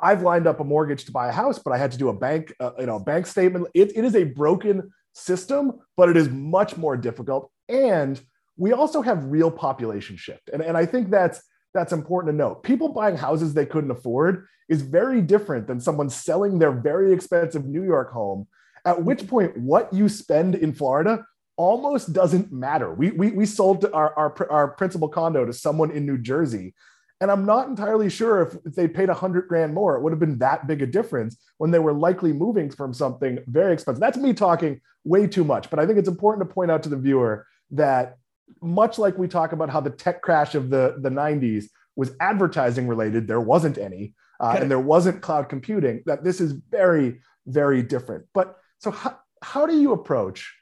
I've 0.00 0.22
lined 0.22 0.46
up 0.46 0.60
a 0.60 0.64
mortgage 0.64 1.06
to 1.06 1.12
buy 1.12 1.28
a 1.28 1.32
house, 1.32 1.58
but 1.58 1.72
I 1.72 1.78
had 1.78 1.90
to 1.92 1.98
do 1.98 2.08
a 2.08 2.14
bank, 2.14 2.54
uh, 2.60 2.70
you 2.78 2.86
know, 2.86 3.00
bank 3.00 3.26
statement. 3.26 3.66
It, 3.74 3.96
it 3.96 4.04
is 4.04 4.14
a 4.14 4.24
broken 4.24 4.90
system, 5.12 5.80
but 5.96 6.08
it 6.08 6.16
is 6.16 6.28
much 6.28 6.76
more 6.76 6.96
difficult. 6.96 7.50
And 7.68 8.20
we 8.56 8.72
also 8.72 9.02
have 9.02 9.24
real 9.26 9.50
population 9.50 10.16
shift. 10.16 10.50
And, 10.52 10.62
and 10.62 10.76
I 10.76 10.86
think 10.86 11.10
that's 11.10 11.42
that's 11.72 11.92
important 11.92 12.32
to 12.32 12.36
note. 12.36 12.62
People 12.64 12.88
buying 12.88 13.16
houses 13.16 13.54
they 13.54 13.66
couldn't 13.66 13.92
afford 13.92 14.46
is 14.68 14.82
very 14.82 15.20
different 15.20 15.66
than 15.66 15.80
someone 15.80 16.10
selling 16.10 16.58
their 16.58 16.72
very 16.72 17.12
expensive 17.12 17.64
New 17.64 17.84
York 17.84 18.12
home, 18.12 18.48
at 18.84 19.04
which 19.04 19.26
point 19.28 19.56
what 19.56 19.92
you 19.92 20.08
spend 20.08 20.56
in 20.56 20.72
Florida 20.72 21.24
almost 21.56 22.12
doesn't 22.12 22.50
matter. 22.50 22.92
We, 22.92 23.10
we, 23.10 23.30
we 23.30 23.46
sold 23.46 23.84
our, 23.92 24.16
our, 24.18 24.50
our 24.50 24.68
principal 24.68 25.08
condo 25.08 25.44
to 25.44 25.52
someone 25.52 25.90
in 25.90 26.06
New 26.06 26.18
Jersey 26.18 26.74
and 27.20 27.30
I'm 27.30 27.44
not 27.44 27.68
entirely 27.68 28.08
sure 28.08 28.42
if, 28.42 28.56
if 28.64 28.74
they 28.74 28.88
paid 28.88 29.10
a 29.10 29.14
hundred 29.14 29.46
grand 29.48 29.74
more, 29.74 29.96
it 29.96 30.02
would 30.02 30.12
have 30.12 30.20
been 30.20 30.38
that 30.38 30.66
big 30.66 30.80
a 30.82 30.86
difference 30.86 31.36
when 31.58 31.70
they 31.70 31.78
were 31.78 31.92
likely 31.92 32.32
moving 32.32 32.70
from 32.70 32.94
something 32.94 33.38
very 33.46 33.74
expensive. 33.74 34.00
That's 34.00 34.16
me 34.16 34.32
talking 34.32 34.80
way 35.04 35.26
too 35.26 35.44
much, 35.44 35.68
but 35.68 35.78
I 35.78 35.86
think 35.86 35.98
it's 35.98 36.08
important 36.08 36.48
to 36.48 36.54
point 36.54 36.70
out 36.70 36.82
to 36.84 36.88
the 36.88 36.96
viewer 36.96 37.46
that 37.72 38.16
much 38.62 38.98
like 38.98 39.18
we 39.18 39.28
talk 39.28 39.52
about 39.52 39.70
how 39.70 39.80
the 39.80 39.90
tech 39.90 40.22
crash 40.22 40.54
of 40.54 40.70
the, 40.70 40.96
the 40.98 41.10
90s 41.10 41.66
was 41.94 42.12
advertising 42.20 42.88
related, 42.88 43.28
there 43.28 43.40
wasn't 43.40 43.76
any, 43.76 44.14
uh, 44.40 44.56
and 44.58 44.70
there 44.70 44.80
wasn't 44.80 45.20
cloud 45.20 45.48
computing, 45.48 46.02
that 46.06 46.24
this 46.24 46.40
is 46.40 46.52
very, 46.70 47.20
very 47.46 47.82
different. 47.82 48.24
But 48.32 48.56
so, 48.78 48.90
how, 48.90 49.18
how 49.42 49.66
do 49.66 49.78
you 49.78 49.92
approach? 49.92 50.54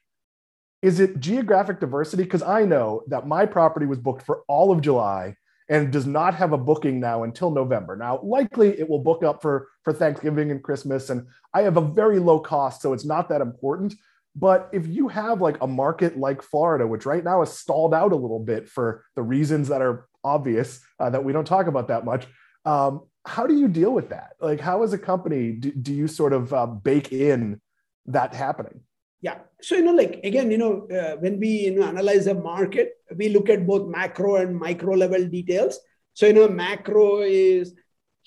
Is 0.83 1.01
it 1.01 1.21
geographic 1.21 1.81
diversity? 1.81 2.25
Because 2.25 2.43
I 2.43 2.65
know 2.65 3.03
that 3.09 3.27
my 3.27 3.47
property 3.47 3.87
was 3.87 3.99
booked 3.99 4.25
for 4.25 4.43
all 4.49 4.73
of 4.73 4.81
July 4.81 5.37
and 5.69 5.93
does 5.93 6.07
not 6.07 6.35
have 6.35 6.53
a 6.53 6.59
booking 6.59 6.99
now 6.99 7.25
until 7.25 7.51
November. 7.51 7.95
Now, 7.95 8.21
likely 8.23 8.79
it 8.79 8.89
will 8.89 9.01
book 9.01 9.23
up 9.23 9.43
for, 9.43 9.69
for 9.85 9.93
Thanksgiving 9.93 10.51
and 10.51 10.63
Christmas. 10.63 11.11
And 11.11 11.27
I 11.53 11.63
have 11.63 11.77
a 11.77 11.83
very 11.83 12.19
low 12.19 12.41
cost, 12.41 12.81
so 12.81 12.93
it's 12.93 13.05
not 13.05 13.29
that 13.29 13.41
important. 13.41 13.95
But 14.35 14.71
if 14.73 14.87
you 14.87 15.09
have 15.09 15.41
like 15.41 15.61
a 15.61 15.67
market 15.67 16.17
like 16.17 16.43
Florida, 16.43 16.87
which 16.87 17.07
right 17.07 17.25
now 17.25 17.43
is 17.43 17.51
stalled 17.51 17.93
out 17.93 18.13
a 18.13 18.17
little 18.17 18.39
bit 18.39 18.69
for 18.69 19.05
the 19.17 19.23
reasons 19.23 19.69
that 19.69 19.83
are 19.83 20.07
obvious 20.25 20.81
uh, 21.01 21.11
that 21.11 21.25
we 21.25 21.33
don't 21.33 21.47
talk 21.47 21.67
about 21.67 21.89
that 21.89 22.05
much, 22.05 22.27
um, 22.65 23.03
how 23.27 23.47
do 23.47 23.55
you 23.55 23.69
deal 23.69 23.93
with 23.93 24.11
that? 24.11 24.33
Like, 24.41 24.61
how 24.61 24.83
as 24.83 24.93
a 24.93 24.99
company 24.99 25.53
do, 25.53 25.73
do 25.73 25.93
you 25.93 26.09
sort 26.09 26.33
of 26.33 26.55
uh, 26.55 26.67
bake 26.67 27.13
in 27.13 27.61
that 28.07 28.35
happening? 28.35 28.81
Yeah. 29.21 29.39
So, 29.61 29.77
you 29.77 29.83
know, 29.83 29.93
like 29.93 30.21
again, 30.23 30.51
you 30.51 30.59
know, 30.59 30.87
uh, 30.89 31.17
when 31.17 31.41
we 31.41 31.49
you 31.49 31.75
know, 31.79 31.87
analyze 31.87 32.27
a 32.29 32.35
market, 32.35 32.93
we 33.17 33.31
look 33.31 33.49
at 33.49 33.67
both 33.67 33.89
macro 33.89 34.37
and 34.37 34.57
micro 34.57 34.95
level 34.95 35.27
details. 35.27 35.79
So, 36.15 36.27
you 36.27 36.33
know, 36.33 36.49
macro 36.49 37.21
is 37.21 37.75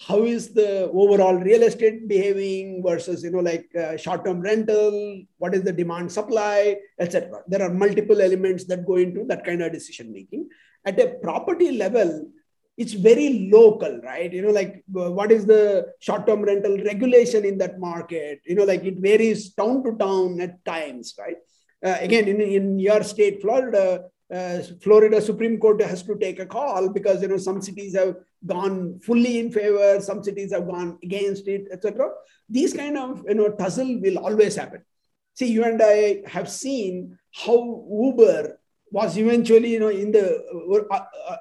how 0.08 0.24
is 0.24 0.54
the 0.54 0.90
overall 0.92 1.36
real 1.36 1.64
estate 1.64 2.08
behaving 2.08 2.82
versus, 2.84 3.24
you 3.24 3.32
know, 3.32 3.40
like 3.40 3.70
uh, 3.80 3.96
short 3.98 4.26
term 4.26 4.42
rental, 4.42 5.24
what 5.38 5.54
is 5.54 5.64
the 5.64 5.72
demand 5.72 6.12
supply, 6.12 6.78
etc. 7.00 7.42
There 7.48 7.62
are 7.62 7.74
multiple 7.74 8.20
elements 8.20 8.66
that 8.66 8.86
go 8.86 8.96
into 8.96 9.26
that 9.26 9.46
kind 9.46 9.62
of 9.62 9.72
decision 9.72 10.12
making. 10.12 10.50
At 10.86 11.00
a 11.00 11.20
property 11.22 11.72
level, 11.74 12.26
it's 12.78 12.94
very 12.94 13.50
local, 13.52 14.00
right? 14.04 14.32
You 14.32 14.42
know, 14.44 14.52
like 14.52 14.84
what 14.88 15.32
is 15.32 15.46
the 15.46 15.88
short-term 16.00 16.42
rental 16.42 16.78
regulation 16.84 17.46
in 17.46 17.58
that 17.60 17.80
market? 17.80 18.42
You 18.46 18.56
know, 18.56 18.64
like 18.64 18.84
it 18.84 18.98
varies 18.98 19.54
town 19.54 19.84
to 19.84 19.96
town 19.98 20.40
at 20.42 20.64
times, 20.66 21.14
right? 21.20 21.38
Uh, 21.84 21.98
again, 22.00 22.28
in, 22.28 22.40
in 22.40 22.80
your 22.80 23.04
state, 23.04 23.42
Florida, 23.42 24.06
uh, 24.34 24.60
Florida 24.82 25.22
Supreme 25.22 25.60
Court 25.60 25.82
has 25.82 26.04
to 26.04 26.16
take 26.18 26.40
a 26.40 26.46
call 26.46 26.90
because 26.90 27.22
you 27.22 27.28
know 27.28 27.38
some 27.38 27.62
cities 27.62 27.96
have 27.96 28.16
gone 28.46 29.00
fully 29.00 29.40
in 29.40 29.52
favor, 29.52 30.00
some 30.00 30.24
cities 30.24 30.54
have 30.54 30.68
gone 30.68 30.98
against 31.04 31.48
it, 31.48 31.68
etc. 31.72 32.10
These 32.50 32.74
kind 32.74 32.98
of 32.98 33.24
you 33.28 33.36
know 33.36 33.50
tussle 33.50 34.00
will 34.00 34.20
always 34.20 34.56
happen. 34.56 34.84
See, 35.34 35.48
you 35.48 35.64
and 35.64 35.82
I 35.84 36.22
have 36.28 36.50
seen 36.50 37.18
how 37.34 37.86
Uber 37.90 38.60
was 38.92 39.18
eventually 39.18 39.72
you 39.72 39.80
know 39.80 39.90
in 39.90 40.12
the 40.12 40.86
uh, 40.92 41.06
uh 41.28 41.38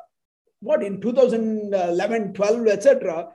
what 0.61 0.83
in 0.83 1.01
2011 1.01 2.33
12 2.35 2.67
etc 2.69 3.29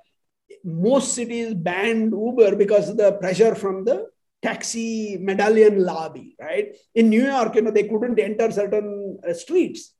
most 0.63 1.13
cities 1.13 1.53
banned 1.53 2.11
uber 2.11 2.55
because 2.55 2.89
of 2.89 2.97
the 2.97 3.13
pressure 3.13 3.55
from 3.55 3.83
the 3.83 4.07
taxi 4.41 5.17
medallion 5.17 5.83
lobby 5.83 6.35
right? 6.39 6.75
In 6.93 7.09
new 7.09 7.25
york 7.25 7.55
you 7.55 7.61
know 7.61 7.71
they 7.71 7.87
couldn't 7.87 8.19
enter 8.19 8.51
certain 8.51 9.19
uh, 9.27 9.33
streets. 9.33 9.93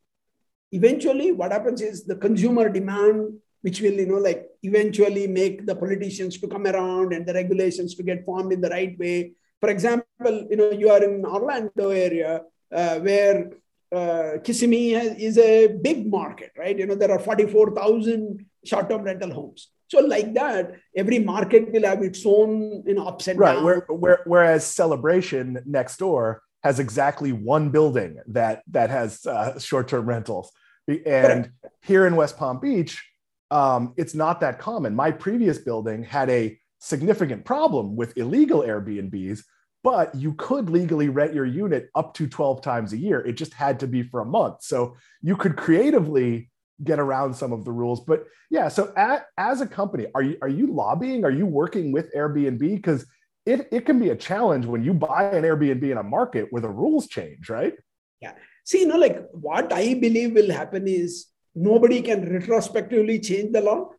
Eventually 0.72 1.32
what 1.32 1.52
happens 1.52 1.82
is 1.82 2.06
the 2.06 2.16
consumer 2.16 2.70
demand 2.70 3.40
which 3.62 3.82
will 3.82 3.94
you 3.94 4.06
know 4.06 4.22
like 4.30 4.46
eventually 4.64 5.26
make 5.28 5.66
the 5.66 5.76
politicians 5.76 6.40
to 6.40 6.48
come 6.48 6.68
around 6.68 7.14
and 7.14 7.26
the 7.26 7.34
regulations 7.34 7.96
to 7.96 8.04
get 8.04 8.26
formed 8.26 8.54
in 8.54 8.62
the 8.62 8.70
right 8.70 8.98
way. 9.00 9.32
For 9.62 9.70
example 9.70 10.36
you 10.50 10.58
know 10.58 10.72
you 10.72 10.90
are 10.90 11.04
in 11.04 11.26
orlando 11.26 11.90
area 11.90 12.42
uh, 12.72 13.00
where 13.00 13.52
uh, 13.92 14.38
Kissimmee 14.44 14.92
has, 14.92 15.18
is 15.18 15.38
a 15.38 15.68
big 15.68 16.10
market, 16.10 16.52
right? 16.58 16.78
You 16.78 16.86
know, 16.86 16.96
there 16.96 17.12
are 17.12 17.20
44,000 17.20 18.46
short-term 18.64 19.04
rental 19.04 19.32
homes. 19.32 19.70
So 19.88 20.00
like 20.00 20.34
that, 20.34 20.74
every 20.96 21.20
market 21.20 21.72
will 21.72 21.84
have 21.84 22.02
its 22.02 22.26
own, 22.26 22.84
you 22.86 22.96
know, 22.96 23.06
ups 23.08 23.28
and 23.28 23.40
right. 23.40 23.54
downs. 23.54 23.64
Where, 23.64 23.80
where, 23.90 24.22
whereas 24.26 24.66
Celebration 24.66 25.62
next 25.66 25.98
door 25.98 26.42
has 26.64 26.80
exactly 26.80 27.32
one 27.32 27.70
building 27.70 28.18
that 28.28 28.64
that 28.72 28.90
has 28.90 29.26
uh, 29.28 29.60
short-term 29.60 30.08
rentals, 30.08 30.52
and 30.88 31.04
Correct. 31.06 31.52
here 31.84 32.08
in 32.08 32.16
West 32.16 32.38
Palm 32.38 32.60
Beach, 32.60 33.08
um, 33.52 33.94
it's 33.98 34.16
not 34.16 34.40
that 34.42 34.58
common. 34.58 34.96
My 34.96 35.12
previous 35.12 35.60
building 35.60 36.02
had 36.04 36.30
a 36.32 36.58
significant 36.80 37.46
problem 37.46 37.96
with 37.96 38.18
illegal 38.18 38.62
Airbnbs 38.62 39.44
but 39.86 40.16
you 40.16 40.34
could 40.34 40.68
legally 40.68 41.10
rent 41.10 41.32
your 41.32 41.46
unit 41.46 41.92
up 41.94 42.16
to 42.16 42.26
12 42.26 42.64
times 42.64 42.92
a 42.92 42.98
year. 42.98 43.22
It 43.22 43.34
just 43.34 43.54
had 43.54 43.80
to 43.82 43.88
be 43.88 44.02
for 44.02 44.22
a 44.22 44.26
month. 44.26 44.64
So 44.64 44.98
you 45.22 45.36
could 45.36 45.56
creatively 45.56 46.50
get 46.84 46.98
around 47.00 47.36
some 47.36 47.54
of 47.54 47.66
the 47.66 47.72
rules. 47.72 48.00
But 48.04 48.26
yeah, 48.50 48.68
so 48.68 48.92
at, 48.98 49.28
as 49.38 49.62
a 49.62 49.68
company, 49.68 50.08
are 50.16 50.24
you 50.24 50.38
are 50.42 50.50
you 50.50 50.74
lobbying? 50.74 51.24
Are 51.24 51.36
you 51.42 51.46
working 51.46 51.92
with 51.92 52.12
Airbnb? 52.16 52.58
Because 52.58 53.06
it, 53.46 53.68
it 53.72 53.86
can 53.86 54.00
be 54.00 54.10
a 54.10 54.16
challenge 54.16 54.66
when 54.66 54.84
you 54.84 54.92
buy 54.92 55.26
an 55.26 55.44
Airbnb 55.44 55.84
in 55.84 56.00
a 56.00 56.04
market 56.18 56.48
where 56.50 56.64
the 56.64 56.76
rules 56.82 57.08
change, 57.08 57.48
right? 57.48 57.76
Yeah. 58.22 58.34
See, 58.64 58.80
you 58.80 58.88
know, 58.88 58.98
like 58.98 59.30
what 59.34 59.72
I 59.72 59.94
believe 59.94 60.34
will 60.34 60.52
happen 60.52 60.88
is 60.88 61.28
nobody 61.54 62.02
can 62.02 62.28
retrospectively 62.28 63.20
change 63.20 63.54
the 63.54 63.62
law. 63.62 63.92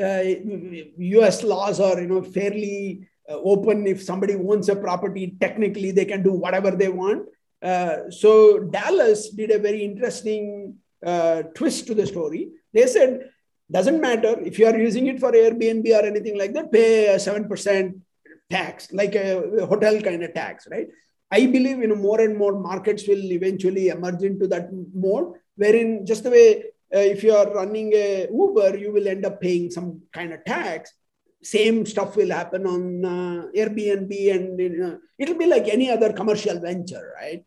Uh, 0.00 0.22
US 0.96 1.42
laws 1.42 1.80
are, 1.80 2.00
you 2.00 2.08
know, 2.08 2.22
fairly 2.22 3.06
open. 3.28 3.86
If 3.86 4.02
somebody 4.02 4.34
owns 4.34 4.68
a 4.68 4.76
property, 4.76 5.36
technically 5.40 5.90
they 5.90 6.04
can 6.04 6.22
do 6.22 6.32
whatever 6.32 6.70
they 6.70 6.88
want. 6.88 7.28
Uh, 7.62 8.10
so 8.10 8.58
Dallas 8.58 9.30
did 9.30 9.50
a 9.50 9.58
very 9.58 9.84
interesting 9.84 10.76
uh, 11.04 11.42
twist 11.54 11.86
to 11.86 11.94
the 11.94 12.06
story. 12.06 12.50
They 12.72 12.86
said, 12.86 13.30
doesn't 13.70 14.00
matter 14.00 14.38
if 14.40 14.58
you 14.58 14.66
are 14.66 14.78
using 14.78 15.06
it 15.06 15.18
for 15.18 15.32
Airbnb 15.32 15.86
or 15.98 16.04
anything 16.04 16.36
like 16.38 16.52
that, 16.52 16.70
pay 16.70 17.06
a 17.06 17.16
7% 17.16 18.00
tax, 18.50 18.92
like 18.92 19.14
a 19.14 19.66
hotel 19.66 20.00
kind 20.02 20.22
of 20.22 20.34
tax, 20.34 20.68
right? 20.70 20.88
I 21.30 21.46
believe 21.46 21.78
you 21.78 21.88
know 21.88 21.96
more 21.96 22.20
and 22.20 22.36
more 22.36 22.60
markets 22.60 23.08
will 23.08 23.32
eventually 23.32 23.88
emerge 23.88 24.22
into 24.22 24.46
that 24.48 24.68
mode, 24.94 25.34
wherein 25.56 26.04
just 26.04 26.24
the 26.24 26.30
way 26.30 26.64
uh, 26.94 26.98
if 26.98 27.24
you 27.24 27.34
are 27.34 27.52
running 27.52 27.92
a 27.94 28.28
Uber, 28.30 28.76
you 28.76 28.92
will 28.92 29.08
end 29.08 29.24
up 29.24 29.40
paying 29.40 29.70
some 29.70 30.02
kind 30.12 30.32
of 30.32 30.44
tax 30.44 30.92
same 31.44 31.86
stuff 31.86 32.16
will 32.16 32.30
happen 32.30 32.66
on 32.66 33.04
uh, 33.04 33.46
Airbnb, 33.54 34.34
and 34.34 34.58
you 34.58 34.76
know, 34.76 34.98
it'll 35.18 35.38
be 35.38 35.46
like 35.46 35.68
any 35.68 35.90
other 35.90 36.12
commercial 36.12 36.58
venture, 36.58 37.12
right? 37.14 37.44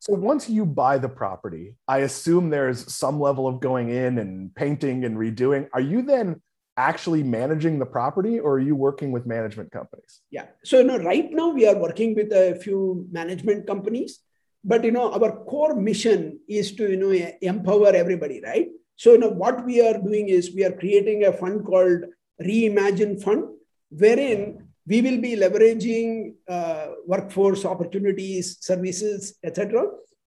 So 0.00 0.14
once 0.14 0.48
you 0.48 0.64
buy 0.64 0.98
the 0.98 1.08
property, 1.08 1.76
I 1.86 1.98
assume 1.98 2.50
there's 2.50 2.92
some 2.92 3.20
level 3.20 3.46
of 3.46 3.60
going 3.60 3.90
in 3.90 4.18
and 4.18 4.54
painting 4.54 5.04
and 5.04 5.16
redoing. 5.16 5.68
Are 5.72 5.80
you 5.80 6.02
then 6.02 6.40
actually 6.76 7.22
managing 7.22 7.78
the 7.78 7.86
property, 7.86 8.38
or 8.38 8.54
are 8.54 8.60
you 8.60 8.76
working 8.76 9.10
with 9.10 9.26
management 9.26 9.72
companies? 9.72 10.20
Yeah. 10.30 10.46
So 10.64 10.78
you 10.78 10.84
know, 10.84 10.98
right 10.98 11.28
now 11.30 11.50
we 11.50 11.66
are 11.66 11.76
working 11.76 12.14
with 12.14 12.32
a 12.32 12.58
few 12.62 13.06
management 13.10 13.66
companies, 13.66 14.20
but 14.64 14.84
you 14.84 14.92
know, 14.92 15.12
our 15.12 15.44
core 15.44 15.74
mission 15.74 16.40
is 16.48 16.72
to 16.76 16.90
you 16.90 16.96
know 16.96 17.12
empower 17.42 17.94
everybody, 17.94 18.40
right? 18.42 18.68
So 18.96 19.12
you 19.12 19.18
know, 19.18 19.30
what 19.30 19.64
we 19.64 19.80
are 19.80 19.98
doing 19.98 20.28
is 20.28 20.54
we 20.54 20.64
are 20.64 20.72
creating 20.72 21.24
a 21.24 21.32
fund 21.32 21.64
called 21.64 22.04
Reimagine 22.42 23.22
Fund, 23.22 23.44
wherein 23.90 24.68
we 24.86 25.02
will 25.02 25.20
be 25.20 25.36
leveraging 25.36 26.34
uh, 26.48 26.88
workforce 27.06 27.64
opportunities, 27.64 28.58
services, 28.60 29.34
etc., 29.44 29.84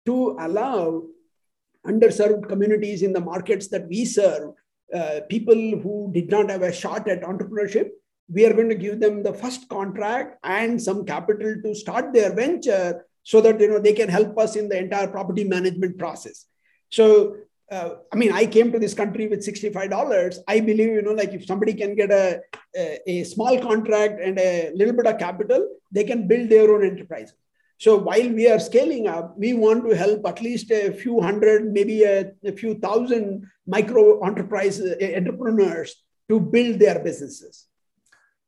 to 0.07 0.37
allow 0.39 1.03
underserved 1.87 2.49
communities 2.49 3.03
in 3.03 3.13
the 3.13 3.21
markets 3.21 3.69
that 3.69 3.89
we 3.89 4.05
serve, 4.05 4.53
uh, 4.95 5.21
people 5.29 5.55
who 5.55 6.11
did 6.13 6.31
not 6.31 6.51
have 6.51 6.63
a 6.63 6.73
shot 6.73 7.09
at 7.09 7.23
entrepreneurship, 7.23 7.89
we 8.33 8.47
are 8.47 8.55
going 8.55 8.69
to 8.69 8.75
give 8.75 9.01
them 9.01 9.23
the 9.23 9.33
first 9.33 9.69
contract 9.69 10.39
and 10.45 10.81
some 10.81 11.05
capital 11.05 11.57
to 11.63 11.75
start 11.75 12.13
their 12.13 12.35
venture 12.35 13.05
so 13.23 13.41
that 13.41 13.61
you 13.61 13.69
know 13.69 13.79
they 13.79 13.93
can 13.93 14.09
help 14.09 14.39
us 14.39 14.57
in 14.57 14.69
the 14.69 14.79
entire 14.79 15.09
property 15.09 15.45
management 15.45 15.99
process. 15.99 16.47
So 16.91 17.37
uh, 17.75 17.97
I 18.13 18.17
mean, 18.17 18.33
I 18.33 18.47
came 18.47 18.71
to 18.73 18.79
this 18.79 18.95
country 18.95 19.27
with 19.27 19.47
$65. 19.47 20.39
I 20.47 20.61
believe, 20.61 20.93
you 20.99 21.03
know, 21.03 21.13
like 21.13 21.33
if 21.33 21.47
somebody 21.47 21.75
can 21.75 21.95
get 21.95 22.11
a, 22.11 22.41
a, 22.77 23.11
a, 23.11 23.25
small 23.25 23.59
contract 23.61 24.21
and 24.21 24.39
a 24.39 24.71
little 24.75 24.95
bit 24.95 25.07
of 25.07 25.19
capital, 25.19 25.69
they 25.91 26.05
can 26.05 26.29
build 26.29 26.49
their 26.49 26.73
own 26.73 26.85
enterprise. 26.85 27.33
So 27.79 27.97
while 27.99 28.29
we 28.31 28.49
are 28.49 28.61
scaling 28.61 29.09
up, 29.09 29.37
we 29.37 29.53
want 29.55 29.85
to 29.89 29.97
help 29.97 30.27
at 30.27 30.41
least 30.41 30.71
a 30.71 30.93
few 30.93 31.21
hundred, 31.21 31.73
maybe 31.73 32.05
a, 32.05 32.33
a 32.45 32.53
few 32.53 32.75
thousand 32.79 33.51
micro 33.67 34.25
enterprise 34.25 34.81
uh, 34.81 34.95
entrepreneurs 35.17 35.97
to 36.29 36.39
build 36.39 36.79
their 36.79 37.01
businesses. 37.01 37.67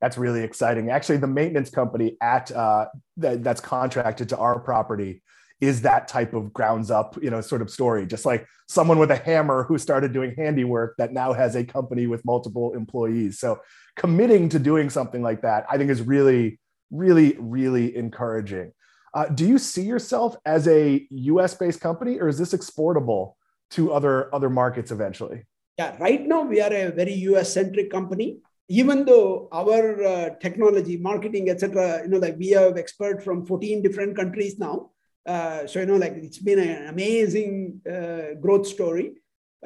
That's 0.01 0.19
really 0.19 0.43
exciting. 0.43 0.91
Actually, 0.91 1.19
the 1.19 1.27
maintenance 1.27 1.71
company 1.71 2.17
at 2.21 2.53
uh, 2.53 2.87
that, 3.17 3.43
that's 3.43 3.61
contracted 3.61 4.29
to 4.29 4.37
our 4.37 4.61
property 4.61 5.23
is 5.61 5.83
that 5.83 6.07
type 6.07 6.35
of 6.35 6.53
grounds 6.53 6.91
up, 6.91 7.17
you 7.23 7.31
know, 7.31 7.41
sort 7.41 7.63
of 7.63 7.71
story. 7.71 8.07
Just 8.07 8.27
like 8.27 8.47
someone 8.69 8.99
with 8.99 9.11
a 9.11 9.17
hammer 9.17 9.65
who 9.65 9.79
started 9.79 10.13
doing 10.13 10.35
handiwork 10.37 10.95
that 10.99 11.13
now 11.13 11.33
has 11.33 11.55
a 11.55 11.65
company 11.65 12.07
with 12.07 12.25
multiple 12.25 12.75
employees. 12.75 13.39
So 13.39 13.61
committing 13.97 14.49
to 14.51 14.59
doing 14.59 14.91
something 14.91 15.23
like 15.23 15.43
that, 15.43 15.65
I 15.71 15.79
think 15.79 15.91
is 15.91 16.03
really, 16.03 16.59
really, 16.91 17.37
really 17.39 17.97
encouraging. 17.97 18.73
Uh, 19.15 19.27
do 19.27 19.47
you 19.47 19.59
see 19.59 19.83
yourself 19.83 20.37
as 20.45 20.69
a 20.69 21.07
US 21.11 21.55
based 21.55 21.81
company 21.81 22.21
or 22.21 22.29
is 22.29 22.37
this 22.37 22.53
exportable 22.53 23.37
to 23.71 23.93
other, 23.93 24.35
other 24.35 24.51
markets 24.51 24.91
eventually? 24.91 25.45
Yeah, 25.79 25.97
right 25.99 26.27
now 26.27 26.43
we 26.43 26.61
are 26.61 26.73
a 26.73 26.91
very 26.91 27.15
US 27.31 27.53
centric 27.53 27.91
company. 27.91 28.41
Even 28.69 29.05
though 29.05 29.49
our 29.53 30.03
uh, 30.03 30.31
technology, 30.41 30.97
marketing, 30.97 31.49
etc., 31.49 32.03
you 32.03 32.09
know, 32.09 32.19
like 32.19 32.37
we 32.37 32.49
have 32.49 32.77
experts 32.77 33.25
from 33.25 33.47
14 33.47 33.81
different 33.81 34.17
countries 34.17 34.59
now, 34.59 34.91
uh, 35.27 35.67
so 35.67 35.81
you 35.81 35.87
know 35.87 35.97
like 35.97 36.15
it's 36.15 36.39
been 36.39 36.59
an 36.59 36.89
amazing 36.89 37.81
uh, 37.91 38.35
growth 38.41 38.67
story 38.67 39.15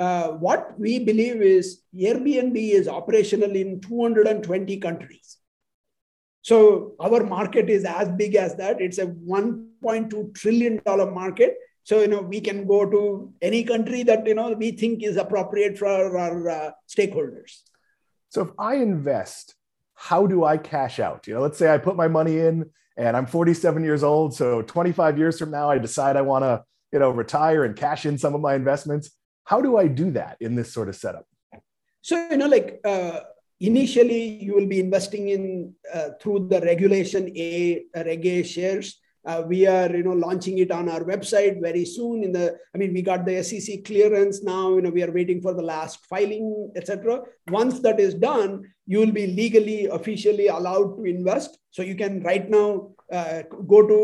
uh, 0.00 0.28
what 0.28 0.78
we 0.78 0.98
believe 0.98 1.42
is 1.42 1.82
Airbnb 1.94 2.56
is 2.56 2.88
operational 2.88 3.54
in 3.54 3.80
220 3.82 4.78
countries. 4.78 5.36
So 6.42 6.94
our 6.98 7.22
market 7.22 7.68
is 7.68 7.84
as 7.84 8.08
big 8.08 8.34
as 8.34 8.56
that. 8.56 8.80
It's 8.80 8.96
a 8.96 9.06
1.2 9.06 10.34
trillion 10.34 10.80
dollar 10.86 11.10
market. 11.10 11.54
So 11.82 12.00
you 12.00 12.08
know 12.08 12.22
we 12.22 12.40
can 12.40 12.66
go 12.66 12.88
to 12.88 13.32
any 13.42 13.62
country 13.64 14.02
that 14.04 14.26
you 14.26 14.34
know 14.34 14.52
we 14.52 14.70
think 14.70 15.02
is 15.02 15.16
appropriate 15.16 15.76
for 15.76 15.88
our, 15.88 16.16
our 16.16 16.48
uh, 16.48 16.70
stakeholders. 16.88 17.60
So 18.30 18.42
if 18.42 18.50
I 18.58 18.76
invest, 18.76 19.54
how 19.94 20.26
do 20.26 20.44
I 20.44 20.56
cash 20.56 20.98
out? 20.98 21.26
You 21.26 21.34
know, 21.34 21.40
let's 21.40 21.58
say 21.58 21.72
I 21.72 21.78
put 21.78 21.96
my 21.96 22.08
money 22.08 22.38
in 22.38 22.70
and 22.96 23.16
I'm 23.16 23.26
47 23.26 23.84
years 23.84 24.02
old. 24.02 24.34
So 24.34 24.62
25 24.62 25.18
years 25.18 25.38
from 25.38 25.50
now, 25.50 25.70
I 25.70 25.78
decide 25.78 26.16
I 26.16 26.22
want 26.22 26.44
to 26.44 26.64
you 26.92 26.98
know 26.98 27.10
retire 27.10 27.64
and 27.64 27.76
cash 27.76 28.06
in 28.06 28.18
some 28.18 28.34
of 28.34 28.40
my 28.40 28.54
investments. 28.54 29.10
How 29.44 29.60
do 29.60 29.76
I 29.76 29.86
do 29.86 30.10
that 30.12 30.36
in 30.40 30.54
this 30.54 30.72
sort 30.72 30.88
of 30.88 30.96
setup? 30.96 31.26
So 32.02 32.28
you 32.30 32.36
know, 32.36 32.48
like. 32.48 32.80
Uh, 32.84 33.20
initially 33.60 34.42
you 34.42 34.54
will 34.54 34.66
be 34.66 34.80
investing 34.80 35.28
in 35.28 35.74
uh, 35.92 36.10
through 36.20 36.48
the 36.48 36.60
regulation 36.62 37.30
a 37.36 37.82
reg 37.94 38.26
a 38.26 38.42
shares 38.42 38.98
uh, 39.26 39.42
we 39.46 39.66
are 39.66 39.94
you 39.94 40.02
know 40.02 40.12
launching 40.12 40.58
it 40.58 40.70
on 40.70 40.88
our 40.88 41.04
website 41.04 41.60
very 41.60 41.84
soon 41.84 42.24
in 42.24 42.32
the 42.32 42.56
i 42.74 42.78
mean 42.78 42.92
we 42.94 43.02
got 43.02 43.26
the 43.26 43.42
sec 43.42 43.84
clearance 43.84 44.42
now 44.42 44.74
you 44.74 44.82
know 44.82 44.90
we 44.90 45.02
are 45.02 45.12
waiting 45.12 45.42
for 45.42 45.52
the 45.52 45.62
last 45.62 46.06
filing 46.06 46.72
etc 46.74 47.20
once 47.48 47.80
that 47.80 48.00
is 48.00 48.14
done 48.14 48.62
you 48.90 48.98
will 49.02 49.16
be 49.20 49.26
legally 49.40 49.80
officially 49.98 50.48
allowed 50.58 50.90
to 50.96 51.04
invest 51.14 51.58
so 51.70 51.82
you 51.90 51.96
can 52.02 52.14
right 52.30 52.46
now 52.58 52.66
uh, 53.18 53.42
go 53.72 53.80
to 53.92 53.98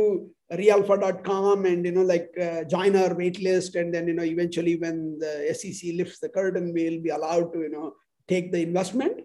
realpha.com 0.60 1.66
and 1.70 1.84
you 1.86 1.92
know 1.96 2.06
like 2.14 2.28
uh, 2.46 2.62
join 2.74 2.94
our 3.02 3.14
wait 3.20 3.38
list 3.48 3.74
and 3.80 3.92
then 3.92 4.06
you 4.06 4.14
know 4.14 4.28
eventually 4.34 4.76
when 4.76 5.18
the 5.18 5.32
sec 5.60 5.80
lifts 6.00 6.20
the 6.20 6.28
curtain 6.38 6.72
we'll 6.76 7.02
be 7.08 7.14
allowed 7.18 7.52
to 7.52 7.60
you 7.66 7.72
know 7.76 7.88
take 8.28 8.52
the 8.52 8.62
investment 8.68 9.16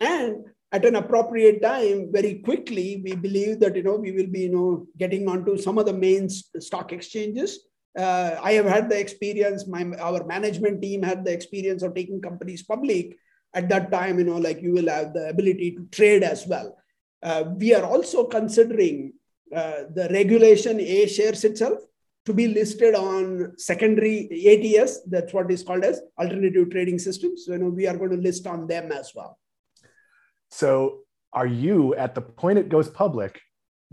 and 0.00 0.44
at 0.72 0.86
an 0.86 0.96
appropriate 0.96 1.60
time, 1.60 2.10
very 2.10 2.36
quickly, 2.36 3.02
we 3.04 3.14
believe 3.14 3.60
that 3.60 3.76
you 3.76 3.82
know 3.82 3.96
we 3.96 4.12
will 4.12 4.26
be 4.26 4.40
you 4.40 4.52
know 4.52 4.86
getting 4.98 5.28
onto 5.28 5.58
some 5.58 5.78
of 5.78 5.86
the 5.86 5.92
main 5.92 6.28
stock 6.30 6.92
exchanges. 6.92 7.60
Uh, 7.96 8.36
I 8.42 8.52
have 8.52 8.64
had 8.64 8.88
the 8.88 8.98
experience. 8.98 9.66
My 9.66 9.84
our 10.00 10.24
management 10.24 10.80
team 10.80 11.02
had 11.02 11.24
the 11.24 11.32
experience 11.32 11.82
of 11.82 11.94
taking 11.94 12.22
companies 12.22 12.62
public. 12.62 13.18
At 13.54 13.68
that 13.68 13.90
time, 13.90 14.18
you 14.18 14.24
know, 14.24 14.38
like 14.38 14.62
you 14.62 14.72
will 14.72 14.88
have 14.88 15.12
the 15.12 15.28
ability 15.28 15.72
to 15.72 15.84
trade 15.90 16.22
as 16.22 16.46
well. 16.46 16.78
Uh, 17.22 17.44
we 17.56 17.74
are 17.74 17.84
also 17.84 18.24
considering 18.24 19.12
uh, 19.54 19.84
the 19.94 20.08
regulation 20.10 20.80
A 20.80 21.06
shares 21.06 21.44
itself 21.44 21.78
to 22.24 22.32
be 22.32 22.48
listed 22.48 22.94
on 22.94 23.52
secondary 23.58 24.28
ATS. 24.46 25.00
That's 25.06 25.32
what 25.32 25.50
is 25.50 25.62
called 25.62 25.84
as 25.84 26.00
alternative 26.18 26.70
trading 26.70 26.98
systems. 26.98 27.44
So, 27.44 27.52
you 27.52 27.58
know, 27.58 27.68
we 27.68 27.86
are 27.86 27.96
going 27.96 28.10
to 28.10 28.16
list 28.16 28.46
on 28.46 28.66
them 28.66 28.90
as 28.92 29.12
well. 29.14 29.38
So 30.50 31.00
are 31.32 31.46
you 31.46 31.94
at 31.94 32.14
the 32.14 32.20
point 32.20 32.58
it 32.58 32.68
goes 32.68 32.88
public 32.88 33.40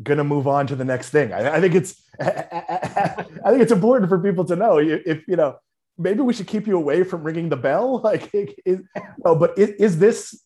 to 0.05 0.23
move 0.23 0.47
on 0.47 0.67
to 0.67 0.75
the 0.75 0.85
next 0.85 1.09
thing? 1.09 1.33
I, 1.33 1.55
I 1.55 1.61
think 1.61 1.75
it's 1.75 2.01
I 2.19 3.25
think 3.47 3.61
it's 3.61 3.71
important 3.71 4.09
for 4.09 4.19
people 4.19 4.45
to 4.45 4.55
know 4.55 4.77
if 4.77 5.27
you 5.27 5.35
know 5.35 5.57
maybe 5.99 6.21
we 6.21 6.33
should 6.33 6.47
keep 6.47 6.65
you 6.65 6.77
away 6.77 7.03
from 7.03 7.23
ringing 7.23 7.49
the 7.49 7.57
bell. 7.57 8.01
Like, 8.09 8.31
is, 8.65 8.81
no, 9.23 9.35
but 9.35 9.57
is, 9.57 9.69
is, 9.87 9.99
this? 9.99 10.43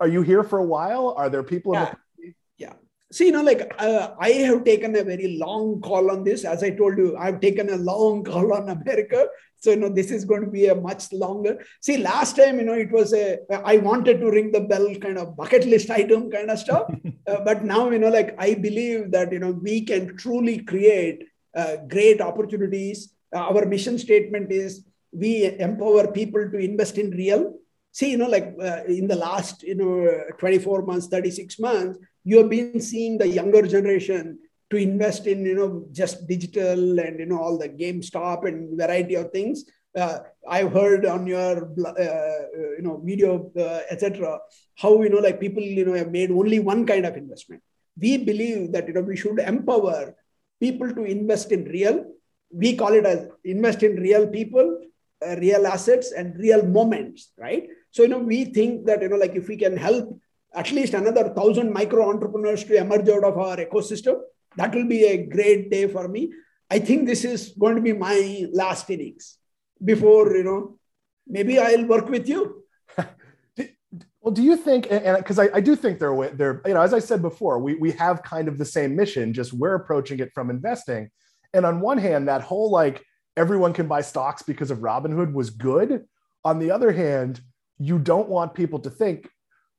Are 0.00 0.08
you 0.08 0.22
here 0.22 0.44
for 0.44 0.58
a 0.58 0.64
while? 0.64 1.14
Are 1.16 1.28
there 1.28 1.42
people? 1.42 1.72
Yeah. 1.74 1.94
The- 2.18 2.34
yeah. 2.58 2.74
See, 3.10 3.26
you 3.26 3.32
know, 3.32 3.42
like 3.42 3.74
uh, 3.78 4.14
I 4.20 4.30
have 4.46 4.64
taken 4.64 4.94
a 4.94 5.02
very 5.02 5.36
long 5.38 5.80
call 5.80 6.10
on 6.10 6.22
this. 6.22 6.44
As 6.44 6.62
I 6.62 6.70
told 6.70 6.96
you, 6.98 7.16
I've 7.16 7.40
taken 7.40 7.70
a 7.70 7.76
long 7.76 8.22
call 8.30 8.52
on 8.52 8.68
America 8.68 9.26
so, 9.60 9.70
you 9.70 9.76
know, 9.76 9.90
this 9.90 10.10
is 10.10 10.24
going 10.24 10.40
to 10.40 10.50
be 10.50 10.66
a 10.66 10.74
much 10.74 11.12
longer. 11.12 11.58
See, 11.82 11.98
last 11.98 12.36
time, 12.36 12.58
you 12.58 12.64
know, 12.64 12.72
it 12.72 12.90
was 12.90 13.12
a, 13.12 13.38
I 13.64 13.76
wanted 13.76 14.20
to 14.20 14.30
ring 14.30 14.52
the 14.52 14.62
bell 14.62 14.94
kind 14.96 15.18
of 15.18 15.36
bucket 15.36 15.66
list 15.66 15.90
item 16.00 16.30
kind 16.30 16.50
of 16.50 16.58
stuff. 16.58 16.90
uh, 17.26 17.40
but 17.44 17.62
now, 17.62 17.90
you 17.90 17.98
know, 17.98 18.08
like 18.08 18.34
I 18.38 18.54
believe 18.54 19.10
that, 19.10 19.32
you 19.32 19.38
know, 19.38 19.50
we 19.50 19.82
can 19.82 20.16
truly 20.16 20.60
create 20.60 21.24
uh, 21.54 21.76
great 21.88 22.22
opportunities. 22.22 23.12
Uh, 23.34 23.40
our 23.40 23.66
mission 23.66 23.98
statement 23.98 24.50
is 24.50 24.84
we 25.12 25.44
empower 25.58 26.10
people 26.12 26.50
to 26.50 26.58
invest 26.58 26.98
in 26.98 27.10
real. 27.10 27.54
See, 27.92 28.12
you 28.12 28.18
know, 28.18 28.28
like 28.28 28.54
uh, 28.60 28.84
in 28.86 29.08
the 29.08 29.16
last, 29.16 29.62
you 29.62 29.74
know, 29.74 30.22
24 30.38 30.82
months, 30.82 31.08
36 31.08 31.58
months, 31.58 31.98
you 32.24 32.38
have 32.38 32.50
been 32.50 32.80
seeing 32.80 33.18
the 33.18 33.26
younger 33.26 33.66
generation 33.66 34.38
to 34.70 34.76
invest 34.76 35.26
in 35.26 35.44
you 35.44 35.54
know 35.54 35.84
just 35.92 36.26
digital 36.28 37.00
and 37.00 37.18
you 37.18 37.26
know 37.26 37.40
all 37.40 37.58
the 37.58 37.68
GameStop 37.68 38.46
and 38.46 38.78
variety 38.78 39.16
of 39.16 39.30
things. 39.32 39.64
Uh, 39.96 40.20
I've 40.48 40.72
heard 40.72 41.04
on 41.04 41.26
your 41.26 41.64
uh, 41.84 42.40
you 42.76 42.82
know 42.82 43.02
video 43.04 43.50
uh, 43.56 43.80
etc. 43.90 44.38
How 44.76 45.02
you 45.02 45.10
know 45.10 45.18
like 45.18 45.40
people 45.40 45.62
you 45.62 45.84
know 45.84 45.94
have 45.94 46.12
made 46.12 46.30
only 46.30 46.60
one 46.60 46.86
kind 46.86 47.04
of 47.04 47.16
investment. 47.16 47.62
We 47.98 48.16
believe 48.18 48.72
that 48.72 48.86
you 48.86 48.94
know 48.94 49.02
we 49.02 49.16
should 49.16 49.40
empower 49.40 50.14
people 50.60 50.94
to 50.94 51.04
invest 51.04 51.50
in 51.50 51.64
real. 51.64 52.06
We 52.52 52.76
call 52.76 52.92
it 52.92 53.06
as 53.06 53.28
invest 53.44 53.82
in 53.82 53.96
real 53.96 54.26
people, 54.26 54.80
uh, 55.26 55.36
real 55.36 55.66
assets, 55.66 56.12
and 56.12 56.36
real 56.36 56.66
moments. 56.66 57.32
Right. 57.38 57.68
So 57.90 58.02
you 58.02 58.08
know 58.08 58.18
we 58.18 58.46
think 58.46 58.86
that 58.86 59.02
you 59.02 59.08
know 59.08 59.16
like 59.16 59.34
if 59.34 59.48
we 59.48 59.56
can 59.56 59.76
help 59.76 60.18
at 60.54 60.72
least 60.72 60.94
another 60.94 61.28
thousand 61.28 61.72
micro 61.72 62.08
entrepreneurs 62.10 62.64
to 62.64 62.76
emerge 62.76 63.08
out 63.08 63.22
of 63.22 63.38
our 63.38 63.56
ecosystem 63.56 64.20
that 64.56 64.74
will 64.74 64.86
be 64.86 65.04
a 65.04 65.26
great 65.26 65.70
day 65.70 65.86
for 65.86 66.08
me. 66.08 66.32
I 66.70 66.78
think 66.78 67.06
this 67.06 67.24
is 67.24 67.52
going 67.58 67.76
to 67.76 67.82
be 67.82 67.92
my 67.92 68.46
last 68.52 68.88
innings 68.90 69.36
before, 69.82 70.36
you 70.36 70.44
know, 70.44 70.78
maybe 71.26 71.58
I'll 71.58 71.84
work 71.86 72.08
with 72.08 72.28
you. 72.28 72.64
well, 74.20 74.32
do 74.32 74.42
you 74.42 74.56
think, 74.56 74.86
and 74.90 75.16
because 75.16 75.38
I, 75.38 75.48
I, 75.54 75.60
do 75.60 75.74
think 75.74 75.98
they're, 75.98 76.30
they're, 76.30 76.62
you 76.66 76.74
know, 76.74 76.82
as 76.82 76.94
I 76.94 76.98
said 76.98 77.22
before, 77.22 77.58
we, 77.58 77.74
we 77.74 77.92
have 77.92 78.22
kind 78.22 78.48
of 78.48 78.58
the 78.58 78.64
same 78.64 78.94
mission, 78.94 79.32
just 79.32 79.52
we're 79.52 79.74
approaching 79.74 80.20
it 80.20 80.32
from 80.32 80.50
investing. 80.50 81.10
And 81.52 81.66
on 81.66 81.80
one 81.80 81.98
hand, 81.98 82.28
that 82.28 82.42
whole 82.42 82.70
like 82.70 83.04
everyone 83.36 83.72
can 83.72 83.88
buy 83.88 84.02
stocks 84.02 84.42
because 84.42 84.70
of 84.70 84.78
Robinhood 84.78 85.32
was 85.32 85.50
good. 85.50 86.04
On 86.44 86.58
the 86.58 86.70
other 86.70 86.92
hand, 86.92 87.40
you 87.78 87.98
don't 87.98 88.28
want 88.28 88.54
people 88.54 88.78
to 88.80 88.90
think, 88.90 89.28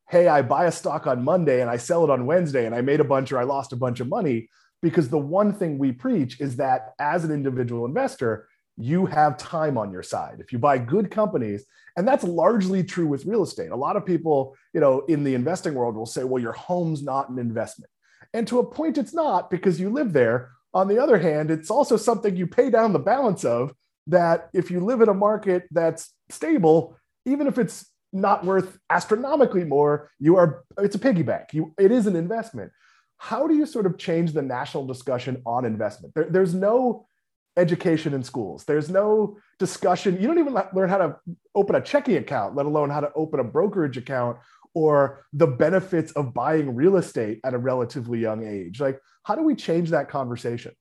hey, 0.10 0.28
I 0.28 0.42
buy 0.42 0.66
a 0.66 0.72
stock 0.72 1.08
on 1.08 1.24
Monday 1.24 1.62
and 1.62 1.70
I 1.70 1.78
sell 1.78 2.04
it 2.04 2.10
on 2.10 2.26
Wednesday 2.26 2.66
and 2.66 2.76
I 2.76 2.82
made 2.82 3.00
a 3.00 3.06
bunch 3.06 3.32
or 3.32 3.38
I 3.38 3.44
lost 3.44 3.74
a 3.74 3.78
bunch 3.78 4.00
of 4.00 4.10
money. 4.10 4.50
Because 4.82 5.10
the 5.10 5.18
one 5.18 5.54
thing 5.54 5.78
we 5.78 5.92
preach 5.92 6.42
is 6.42 6.56
that 6.56 6.94
as 7.00 7.24
an 7.24 7.32
individual 7.32 7.86
investor, 7.86 8.48
you 8.78 9.06
have 9.06 9.38
time 9.38 9.78
on 9.78 9.92
your 9.92 10.02
side. 10.02 10.38
If 10.40 10.52
you 10.52 10.58
buy 10.58 10.80
good 10.80 11.12
companies, 11.12 11.66
and 11.98 12.08
that's 12.08 12.24
largely 12.24 12.84
true 12.84 13.06
with 13.06 13.26
real 13.26 13.44
estate. 13.44 13.72
A 13.72 13.76
lot 13.76 13.96
of 13.96 14.06
people, 14.06 14.56
you 14.74 14.80
know, 14.80 15.02
in 15.02 15.24
the 15.24 15.36
investing 15.36 15.74
world 15.74 15.96
will 15.96 16.06
say, 16.06 16.24
well, 16.24 16.42
your 16.42 16.54
home's 16.54 17.04
not 17.04 17.30
an 17.30 17.38
investment. 17.38 17.92
And 18.34 18.48
to 18.48 18.60
a 18.60 18.66
point, 18.66 18.98
it's 18.98 19.14
not 19.14 19.50
because 19.50 19.80
you 19.80 19.90
live 19.90 20.14
there. 20.14 20.52
On 20.74 20.88
the 20.88 21.00
other 21.00 21.18
hand, 21.18 21.52
it's 21.52 21.70
also 21.70 21.98
something 21.98 22.36
you 22.36 22.48
pay 22.48 22.70
down 22.70 22.94
the 22.94 23.00
balance 23.00 23.44
of 23.44 23.74
that 24.08 24.50
if 24.54 24.72
you 24.72 24.80
live 24.80 25.02
in 25.02 25.10
a 25.10 25.14
market 25.14 25.68
that's 25.72 26.14
stable, 26.30 26.98
even 27.26 27.48
if 27.48 27.58
it's 27.58 27.92
not 28.14 28.46
worth 28.46 28.78
astronomically 28.90 29.64
more 29.64 30.12
you 30.20 30.36
are 30.36 30.64
it's 30.80 30.96
a 30.96 31.00
piggy 31.00 31.24
bank 31.24 31.54
you 31.54 31.74
it 31.80 31.92
is 31.92 32.08
an 32.08 32.16
investment. 32.16 32.72
How 33.18 33.48
do 33.48 33.56
you 33.56 33.66
sort 33.66 33.86
of 33.86 33.98
change 33.98 34.34
the 34.34 34.42
national 34.42 34.88
discussion 34.88 35.42
on 35.46 35.64
investment? 35.64 36.16
There, 36.16 36.26
there's 36.30 36.56
no 36.56 37.06
education 37.56 38.14
in 38.14 38.24
schools. 38.24 38.64
There's 38.64 38.90
no 38.90 39.38
discussion. 39.60 40.20
You 40.20 40.28
don't 40.28 40.40
even 40.40 40.58
learn 40.74 40.90
how 40.90 40.98
to 40.98 41.18
open 41.54 41.76
a 41.76 41.82
checking 41.82 42.18
account 42.18 42.56
let 42.56 42.66
alone 42.66 42.90
how 42.90 43.00
to 43.00 43.12
open 43.16 43.40
a 43.40 43.44
brokerage 43.44 43.98
account 43.98 44.38
or 44.74 45.26
the 45.34 45.48
benefits 45.48 46.12
of 46.14 46.34
buying 46.34 46.76
real 46.76 46.98
estate 46.98 47.40
at 47.44 47.54
a 47.54 47.58
relatively 47.58 48.20
young 48.20 48.46
age? 48.46 48.80
Like 48.80 49.00
how 49.24 49.36
do 49.36 49.44
we 49.44 49.56
change 49.56 49.90
that 49.92 50.10
conversation? 50.10 50.74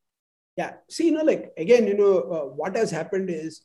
Yeah. 0.56 0.74
See 0.88 1.06
you 1.06 1.12
know 1.12 1.24
like 1.24 1.52
again 1.56 1.86
you 1.86 1.96
know 1.96 2.18
uh, 2.20 2.44
what 2.60 2.76
has 2.76 2.90
happened 2.90 3.30
is 3.30 3.62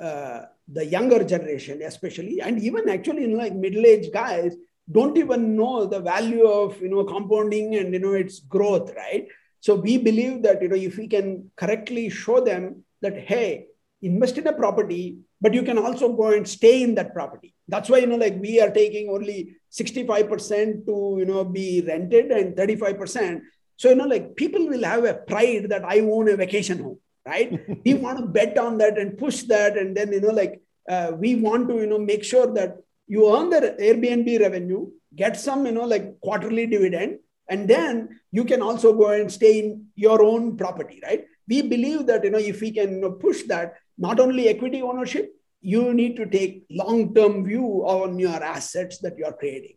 uh, 0.00 0.42
the 0.72 0.84
younger 0.84 1.24
generation 1.24 1.82
especially 1.82 2.40
and 2.40 2.58
even 2.60 2.88
actually 2.88 3.24
in 3.24 3.36
like 3.36 3.54
middle-aged 3.54 4.12
guys 4.12 4.54
don't 4.90 5.18
even 5.18 5.56
know 5.56 5.86
the 5.86 6.00
value 6.00 6.46
of 6.46 6.80
you 6.80 6.88
know 6.88 7.04
compounding 7.04 7.74
and 7.74 7.92
you 7.92 7.98
know 7.98 8.12
its 8.12 8.40
growth 8.40 8.92
right? 8.96 9.26
So 9.60 9.74
we 9.74 9.98
believe 9.98 10.42
that 10.42 10.62
you 10.62 10.68
know 10.68 10.76
if 10.76 10.96
we 10.96 11.08
can 11.08 11.50
correctly 11.56 12.08
show 12.08 12.40
them 12.40 12.84
that 13.02 13.18
hey 13.18 13.66
invest 14.00 14.38
in 14.38 14.46
a 14.46 14.52
property 14.52 15.18
but 15.40 15.52
you 15.52 15.62
can 15.62 15.78
also 15.78 16.12
go 16.12 16.32
and 16.32 16.48
stay 16.48 16.82
in 16.82 16.94
that 16.94 17.12
property. 17.12 17.54
That's 17.66 17.90
why 17.90 17.98
you 17.98 18.06
know 18.06 18.16
like 18.16 18.40
we 18.40 18.60
are 18.60 18.70
taking 18.70 19.10
only 19.10 19.56
65% 19.70 20.86
to 20.86 21.16
you 21.18 21.24
know 21.24 21.44
be 21.44 21.82
rented 21.86 22.30
and 22.30 22.56
35% 22.56 23.40
so 23.76 23.90
you 23.90 23.94
know 23.94 24.06
like 24.06 24.34
people 24.36 24.66
will 24.66 24.84
have 24.84 25.04
a 25.04 25.14
pride 25.14 25.68
that 25.68 25.84
i 25.84 26.00
own 26.00 26.28
a 26.28 26.36
vacation 26.36 26.78
home 26.82 26.98
right? 27.28 27.60
We 27.84 27.94
want 27.94 28.18
to 28.18 28.26
bet 28.26 28.58
on 28.58 28.78
that 28.78 28.98
and 28.98 29.18
push 29.18 29.42
that. 29.54 29.76
And 29.76 29.96
then 29.96 30.12
you 30.12 30.20
know 30.20 30.34
like 30.42 30.60
uh, 30.88 31.12
we 31.16 31.34
want 31.36 31.68
to 31.68 31.76
you 31.76 31.86
know 31.86 31.98
make 31.98 32.24
sure 32.24 32.52
that 32.54 32.76
you 33.06 33.34
earn 33.34 33.50
the 33.50 33.60
airbnb 33.86 34.40
revenue 34.40 34.90
get 35.14 35.40
some 35.40 35.64
you 35.66 35.72
know 35.72 35.86
like 35.92 36.20
quarterly 36.20 36.66
dividend 36.66 37.18
and 37.48 37.66
then 37.66 38.20
you 38.30 38.44
can 38.44 38.60
also 38.60 38.92
go 38.92 39.08
and 39.08 39.32
stay 39.32 39.58
in 39.60 39.86
your 39.94 40.22
own 40.22 40.56
property 40.56 41.00
right? 41.04 41.24
We 41.48 41.62
believe 41.62 42.06
that 42.06 42.24
you 42.24 42.30
know 42.30 42.38
if 42.38 42.60
we 42.60 42.70
can 42.72 42.96
you 42.96 43.00
know, 43.00 43.12
push 43.12 43.42
that 43.44 43.74
not 43.96 44.20
only 44.20 44.48
equity 44.48 44.82
ownership 44.82 45.34
you 45.60 45.92
need 45.94 46.16
to 46.16 46.26
take 46.26 46.64
long-term 46.70 47.44
view 47.44 47.64
on 47.84 48.18
your 48.18 48.42
assets 48.42 48.98
that 48.98 49.16
you're 49.16 49.32
creating. 49.32 49.74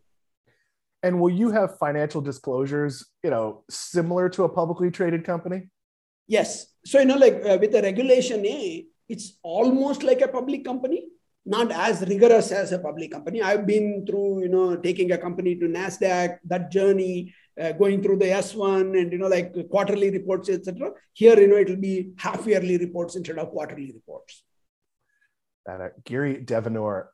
And 1.04 1.20
will 1.20 1.32
you 1.32 1.50
have 1.50 1.78
financial 1.80 2.22
disclosures, 2.22 3.06
you 3.24 3.32
know, 3.32 3.64
similar 3.70 4.30
to 4.30 4.44
a 4.44 4.50
publicly 4.50 4.92
traded 4.92 5.26
company? 5.26 5.70
Yes. 6.28 6.68
So, 6.86 7.00
you 7.00 7.06
know, 7.06 7.18
like 7.18 7.42
uh, 7.44 7.58
with 7.60 7.72
the 7.72 7.82
regulation 7.82 8.46
A, 8.46 8.86
it's 9.10 9.40
almost 9.42 10.04
like 10.04 10.22
a 10.22 10.28
public 10.28 10.64
company, 10.64 11.08
not 11.46 11.72
as 11.72 12.02
rigorous 12.08 12.52
as 12.52 12.72
a 12.72 12.80
public 12.80 13.12
company. 13.12 13.42
I've 13.42 13.66
been 13.66 14.06
through, 14.08 14.44
you 14.44 14.50
know, 14.50 14.76
taking 14.76 15.12
a 15.12 15.18
company 15.18 15.56
to 15.56 15.66
NASDAQ, 15.66 16.38
that 16.46 16.72
journey, 16.72 17.34
uh, 17.60 17.72
going 17.74 18.02
through 18.02 18.18
the 18.18 18.26
S1 18.26 18.98
and, 19.00 19.12
you 19.12 19.18
know, 19.18 19.28
like 19.28 19.54
quarterly 19.70 20.12
reports, 20.12 20.50
etc. 20.50 20.92
Here, 21.14 21.40
you 21.40 21.48
know, 21.48 21.58
it'll 21.58 21.76
be 21.76 22.12
half 22.18 22.46
yearly 22.46 22.78
reports 22.78 23.16
instead 23.16 23.40
of 23.40 23.50
quarterly 23.50 23.92
reports. 23.92 24.44
Uh, 25.70 25.90
Giri 26.06 26.44
Devanur, 26.44 27.08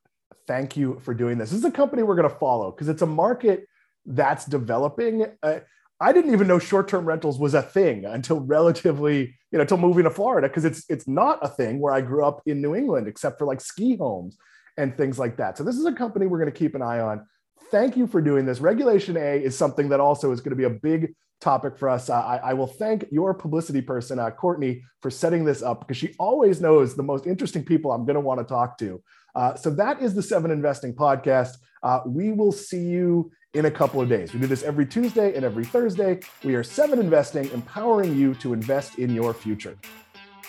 thank 0.48 0.78
you 0.78 1.00
for 1.00 1.14
doing 1.14 1.38
this. 1.38 1.52
This 1.52 1.60
is 1.60 1.66
a 1.66 1.72
company 1.72 2.04
we're 2.04 2.16
going 2.16 2.30
to 2.30 2.36
follow 2.36 2.72
because 2.72 2.90
it's 2.90 3.02
a 3.02 3.08
market 3.08 3.68
that's 4.06 4.46
developing. 4.46 5.26
Uh, 5.44 5.60
I 6.00 6.14
didn't 6.14 6.32
even 6.32 6.48
know 6.48 6.60
short-term 6.60 7.06
rentals 7.06 7.40
was 7.40 7.54
a 7.54 7.62
thing 7.62 8.06
until 8.06 8.40
relatively, 8.40 9.36
you 9.52 9.58
know, 9.58 9.62
until 9.62 9.78
moving 9.78 10.04
to 10.04 10.12
Florida 10.12 10.48
because 10.48 10.64
it's 10.64 10.86
it's 10.90 11.08
not 11.08 11.40
a 11.42 11.48
thing 11.48 11.80
where 11.80 11.94
I 11.94 12.02
grew 12.02 12.24
up 12.24 12.42
in 12.46 12.62
New 12.62 12.76
England 12.76 13.08
except 13.08 13.40
for 13.40 13.46
like 13.46 13.62
ski 13.62 13.96
homes 13.96 14.38
and 14.78 14.96
things 14.96 15.18
like 15.18 15.38
that. 15.38 15.58
So 15.58 15.64
this 15.64 15.76
is 15.76 15.86
a 15.86 15.92
company 15.92 16.28
we're 16.28 16.40
going 16.40 16.52
to 16.52 16.58
keep 16.58 16.76
an 16.76 16.84
eye 16.84 17.00
on. 17.00 17.26
Thank 17.72 17.98
you 17.98 18.06
for 18.08 18.22
doing 18.22 18.46
this. 18.46 18.60
Regulation 18.60 19.18
A 19.18 19.44
is 19.44 19.58
something 19.58 19.90
that 19.90 20.00
also 20.00 20.32
is 20.32 20.40
going 20.40 20.52
to 20.52 20.56
be 20.56 20.66
a 20.66 20.70
big 20.70 21.16
topic 21.40 21.78
for 21.78 21.90
us. 21.90 22.10
Uh, 22.10 22.20
I, 22.20 22.38
I, 22.38 22.54
will 22.54 22.68
thank 22.68 23.06
your 23.12 23.34
publicity 23.34 23.82
person, 23.82 24.20
uh, 24.20 24.32
Courtney, 24.32 24.84
for 25.02 25.12
setting 25.12 25.46
this 25.46 25.62
up 25.62 25.82
because 25.82 25.98
she 25.98 26.16
always 26.20 26.62
knows 26.62 26.96
the 26.96 27.04
most 27.04 27.28
interesting 27.28 27.64
people 27.64 27.92
I'm 27.92 28.06
going 28.06 28.16
to 28.16 28.22
want 28.22 28.40
to 28.40 28.44
talk 28.44 28.78
to. 28.80 29.02
Uh, 29.36 29.56
so 29.56 29.70
that 29.70 30.02
is 30.02 30.16
the 30.16 30.24
Seven 30.24 30.50
Investing 30.50 30.96
Podcast. 30.96 31.58
Uh, 31.84 32.00
we 32.08 32.32
will 32.32 32.52
see 32.52 32.84
you 32.84 33.32
in 33.54 33.66
a 33.66 33.72
couple 33.72 34.02
of 34.02 34.10
days. 34.10 34.34
We 34.34 34.40
do 34.40 34.48
this 34.48 34.64
every 34.64 34.86
Tuesday 34.86 35.36
and 35.36 35.46
every 35.46 35.66
Thursday. 35.66 36.20
We 36.44 36.56
are 36.56 36.64
Seven 36.64 37.00
Investing, 37.00 37.50
empowering 37.52 38.16
you 38.16 38.34
to 38.36 38.54
invest 38.54 38.98
in 38.98 39.14
your 39.14 39.34
future. 39.34 39.78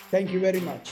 Thank 0.09 0.31
you 0.31 0.39
very 0.39 0.59
much. 0.61 0.91